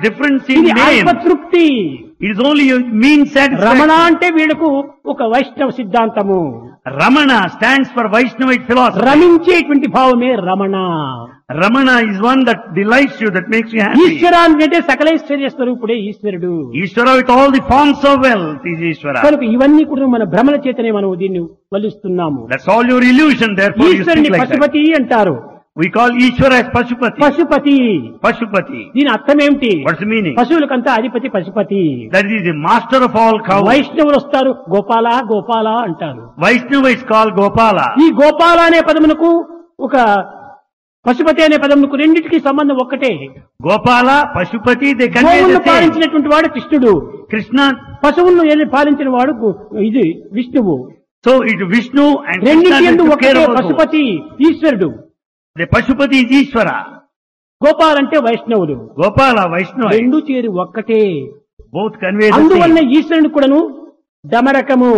[0.00, 0.84] difference in ఇది name.
[0.86, 1.64] ఆత్మతృప్తి
[2.24, 2.66] it is only
[3.34, 4.68] mindset Ramana అంటే వీడుకు
[5.12, 6.40] ఒక వైష్ణవ సిద్ధాంతము.
[7.00, 10.76] Ramana stands for Vaishnav it ఫిలాస్ రమించేటువంటి భావమే Ramana.
[11.62, 12.64] Ramana is one that
[12.94, 16.52] life you that makes you happy ఈశ్వరానికి అంటే సకలైశ్వర్య స్వరూపుడే ఈశ్వరుడు.
[16.82, 20.92] Ishwara with all the forms of wealth is Ishwara కనుక ఇవన్నీ కూడా మన భ్రమణ చేతనే
[20.98, 21.42] మనం దీన్ని
[21.76, 22.42] వలిస్తున్నాము.
[22.52, 25.36] That's all your illusion there ఈశ్వరుని పశుపతి అంటారు.
[25.78, 27.74] We call Ishwar Pashupati Pashupati.
[28.24, 29.70] Pashupati దీని అర్థం ఏమిటి
[30.12, 31.82] మీనింగ్ పశువులకంతా అధిపతి Pashupati.
[32.14, 34.52] That is master of all cow వైష్ణవులు వస్తారు.
[34.72, 36.22] గోపాల గోపాల అంటారు.
[36.44, 39.30] వైష్ణవ్ ఇస్ కాల్ గోపాల ఈ గోపాల అనే పదమునకు
[39.86, 39.96] ఒక
[41.08, 43.12] పశుపతి అనే పదమునకు రెండింటికి సంబంధం ఒక్కటే.
[43.68, 44.88] గోపాల పశుపతి
[45.68, 46.94] పాలించినటువంటి వాడు కృష్ణుడు.
[47.34, 47.58] కృష్ణ
[48.04, 49.52] పశువులను పాలించిన వాడు
[49.90, 50.06] ఇది
[50.38, 50.76] విష్ణువు.
[51.26, 53.06] సో ఇటు విష్ణు అండ్ రెండింటి
[53.60, 54.04] పశుపతి
[54.48, 54.90] ఈశ్వరుడు.
[55.56, 56.68] అది పశుపతి ఈశ్వర.
[57.60, 58.74] గోపాల్ అంటే వైష్ణవుడు.
[59.00, 59.88] గోపాల వైష్ణవ.
[59.92, 61.00] రెండు చేరు ఒక్కటే.
[62.02, 63.58] కన్వే అందువల్ల ఈశ్వరుడు కూడాను
[64.24, 64.92] డమరకము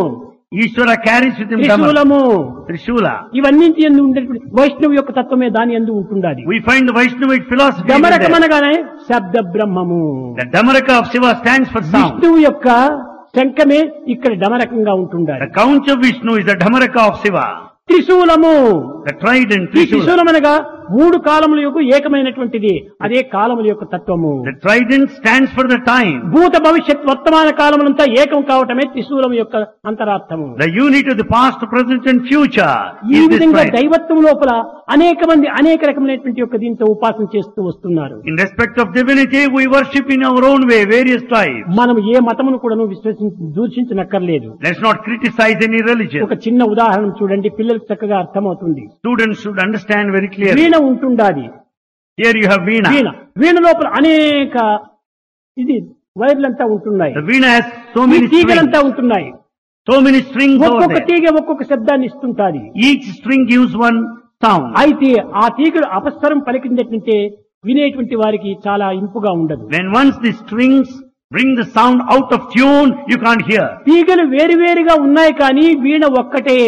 [0.55, 2.21] ఈశ్వర క్యారీశ్వరము
[2.67, 3.07] త్రిశూల.
[3.35, 3.67] ఇవన్నీ
[4.59, 8.75] వైష్ణవి యొక్క తత్వమే దాని ఎందు ఉంటుండాలి వి ఫైండ్ వైష్ణవ్ ఫిలాసఫీ అనగానే
[9.11, 10.03] శబ్ద బ్రహ్మము.
[10.55, 12.69] Damaraka of Shiva stands for విష్ణువు యొక్క
[13.37, 17.39] శంఖమే ఇక్కడ డమరకంగా ఉంటుండాలి conch of Vishnu is the damaraka of Shiva
[17.89, 18.55] త్రిశూలము.
[19.05, 19.91] The trident, ఈ Trishula.
[20.01, 20.55] త్రిశూలం అనగా
[20.95, 22.73] మూడు కాలముల యొక్క ఏకమైనటువంటిది
[23.05, 24.33] అదే కాలముల యొక్క తత్వము
[24.65, 26.17] trident stands for the time.
[26.35, 29.55] భూత భవిష్యత్ వర్తమాన కాలములంతా ఏకం కావటమే త్రిశూలం యొక్క
[29.91, 32.75] అంతరార్థము The unit of the past, present and future
[33.13, 33.63] ఈ విధంగా.
[33.77, 34.51] దైవత్వం లోపల
[34.95, 40.09] అనేక మంది అనేక రకమైనటువంటి యొక్క దీంతో ఉపాసన చేస్తూ వస్తున్నారు In respect of divinity, we worship
[40.09, 41.65] in our own way, various types.
[41.81, 46.23] మనం ఏ మతమును కూడాను విశ్వసించి దూషించనక్కర్లేదు Let's not criticize any religion.
[46.29, 50.59] ఒక చిన్న ఉదాహరణ చూడండి పిల్లలకు చక్కగా అర్థమవుతుంది Students should understand very clearly.
[50.61, 51.45] Veena ఉంటుండాది
[52.19, 53.13] Here you have veena Veena.
[53.43, 54.57] వీణ లోపల అనేక
[55.57, 55.77] ఇది
[56.17, 58.33] వైర్లంతా ఉంటున్నాయి The Veena has so ఈ many strings.
[58.35, 59.29] తీగలంతా ఉంటున్నాయి
[59.87, 60.99] So many strings over ఒక్కొక్క.
[61.11, 63.99] తీగ ఒక్కొక్క శబ్దాన్ని ఇస్తుంటాది Each string gives one
[64.43, 64.67] sound.
[64.83, 65.11] అయితే
[65.43, 67.17] ఆ తీగలు అపస్వరం పలికిందంటే
[67.65, 70.89] వినేటువంటి వారికి చాలా ఇంపుగా ఉండదు When once the strings
[71.37, 76.05] bring the sound out of tune you can't hear తీగలు వేరు వేరుగా ఉన్నాయి కానీ వీణ
[76.23, 76.61] ఒక్కటే.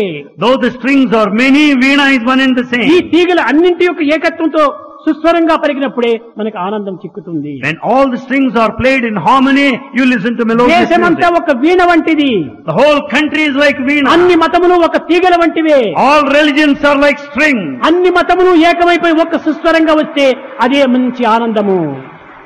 [0.45, 4.03] Though the strings are many veena is one and the same ఈ తీగలు అన్నింటి యొక్క
[4.17, 4.65] ఏకత్వంతో
[5.07, 7.51] సుస్వరంగా పరిగినప్పుడే మనకు ఆనందం చిక్కుతుంది.
[7.69, 9.67] And all the strings are played in harmony
[9.99, 12.31] you listen to melody దేశమంతా ఒక వీణ వంటిది.
[12.69, 14.07] The whole country is like veena.
[14.15, 15.79] అన్ని మతములు ఒక తీగల వంటివే.
[16.07, 20.27] All religions are like string అన్ని మతములు ఏకమైపోయి ఒక సుస్వరంగా వస్తే
[20.67, 21.79] అదే మంచి ఆనందము.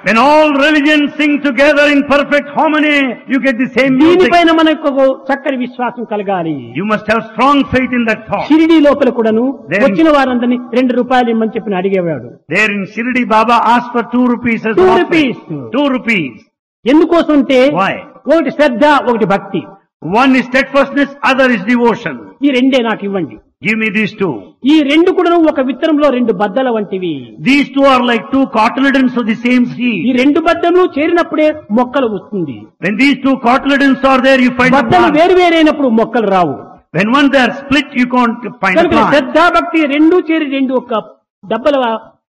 [0.07, 4.19] When all religions sing together in perfect harmony, you get the same music.
[4.21, 4.91] దీనిపైన మనకు
[5.29, 8.45] చక్కని విశ్వాసం కలగాలి You must have strong faith in that thought.
[8.51, 13.57] Shirdi లోపల కూడాను Then- వచ్చిన వారందరినీ రెండు రూపాయలు ఇమ్మని చెప్పి అడిగేవాడు There in Shirdi, Baba
[13.75, 15.03] asked for two rupees as Two offering.
[15.03, 15.37] rupees.
[15.77, 16.37] Two rupees.
[16.85, 17.93] ఎందుకోసం అంటే Why?
[18.33, 19.63] ఒకటి శ్రద్ధ ఒకటి భక్తి
[20.03, 22.17] One is steadfastness, other is devotion.
[22.47, 24.29] ఈ రెండే నాకు ఇవ్వండి give మీ these టూ
[24.73, 27.13] ఈ రెండు కూడా ఒక విత్తనంలో రెండు బద్దల వంటివి.
[27.47, 31.49] These two are like two cotyledons the same seed ఈ రెండు బద్దలు చేరినప్పుడే
[31.79, 32.57] మొక్కలు వస్తుంది.
[32.85, 36.55] When these are there you find బద్దలు వేరు వేరైనప్పుడు మొక్కలు రావు.
[36.99, 41.03] When one they are split you can't find శ్రద్ధా భక్తి రెండు చేరి రెండు ఒక
[41.45, 41.77] దెబ్బల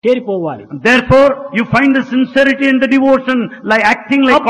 [0.06, 0.64] చేరిపోవాలి.
[0.86, 1.04] There
[1.58, 1.64] you
[1.98, 3.42] the sincerity and devotion
[3.72, 4.48] like acting like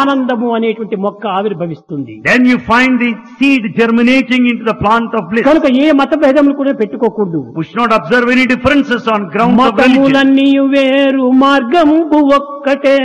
[0.00, 2.16] ఆనందము అనేటువంటి మొక్క ఆవిర్భవిస్తుంది.
[2.30, 6.56] Then you find the seed germinating in the plant of bliss కనుక ఏ మత భేదములు
[6.62, 7.42] కూడా పెట్టుకోకూడదు.
[7.60, 12.00] వుష్ not observe any differences on ground మతములన్నీ వేరు మార్గము
[12.40, 12.98] ఒక్కటే.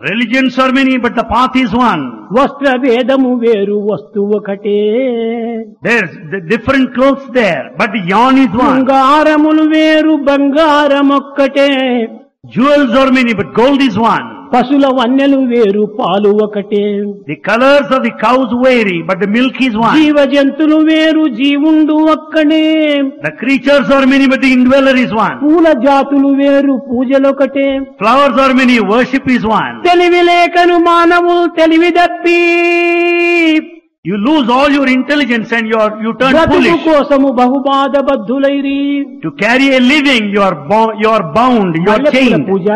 [0.00, 2.00] Religions are many, but the path is one.
[2.36, 4.78] వస్త్ర భేదము వేరు వస్తువు ఒకటే
[6.52, 8.72] different clothes there, but the yarn is one.
[8.72, 11.68] బంగారములు వేరు బంగారం ఒక్కటే
[12.54, 14.26] Jewels are many, but gold is one.
[14.54, 16.82] పశుల వన్నెలు వేరు పాలు ఒకటే
[17.30, 19.94] The colors of the cows vary, but the milk is one.
[19.98, 22.64] జీవ జంతులు వేరు జీవుండు ఒక్కడే
[23.24, 25.36] The creatures are many, but the indweller is one.
[25.44, 27.68] పూల జాతులు వేరు పూజలొకటే
[28.02, 29.74] Flowers are many, worship is one.
[29.88, 32.40] తెలివి లేకను మానవులు తెలివి తప్పి
[34.04, 36.82] You lose all your intelligence and you are, you turn బ్రతుకు foolish.
[36.88, 38.80] కోసము బహుబాధ బద్ధులైరి
[39.24, 42.44] To carry a living, you are, bo- you are bound, you are మల్లెపూల chained.
[42.50, 42.68] పూజ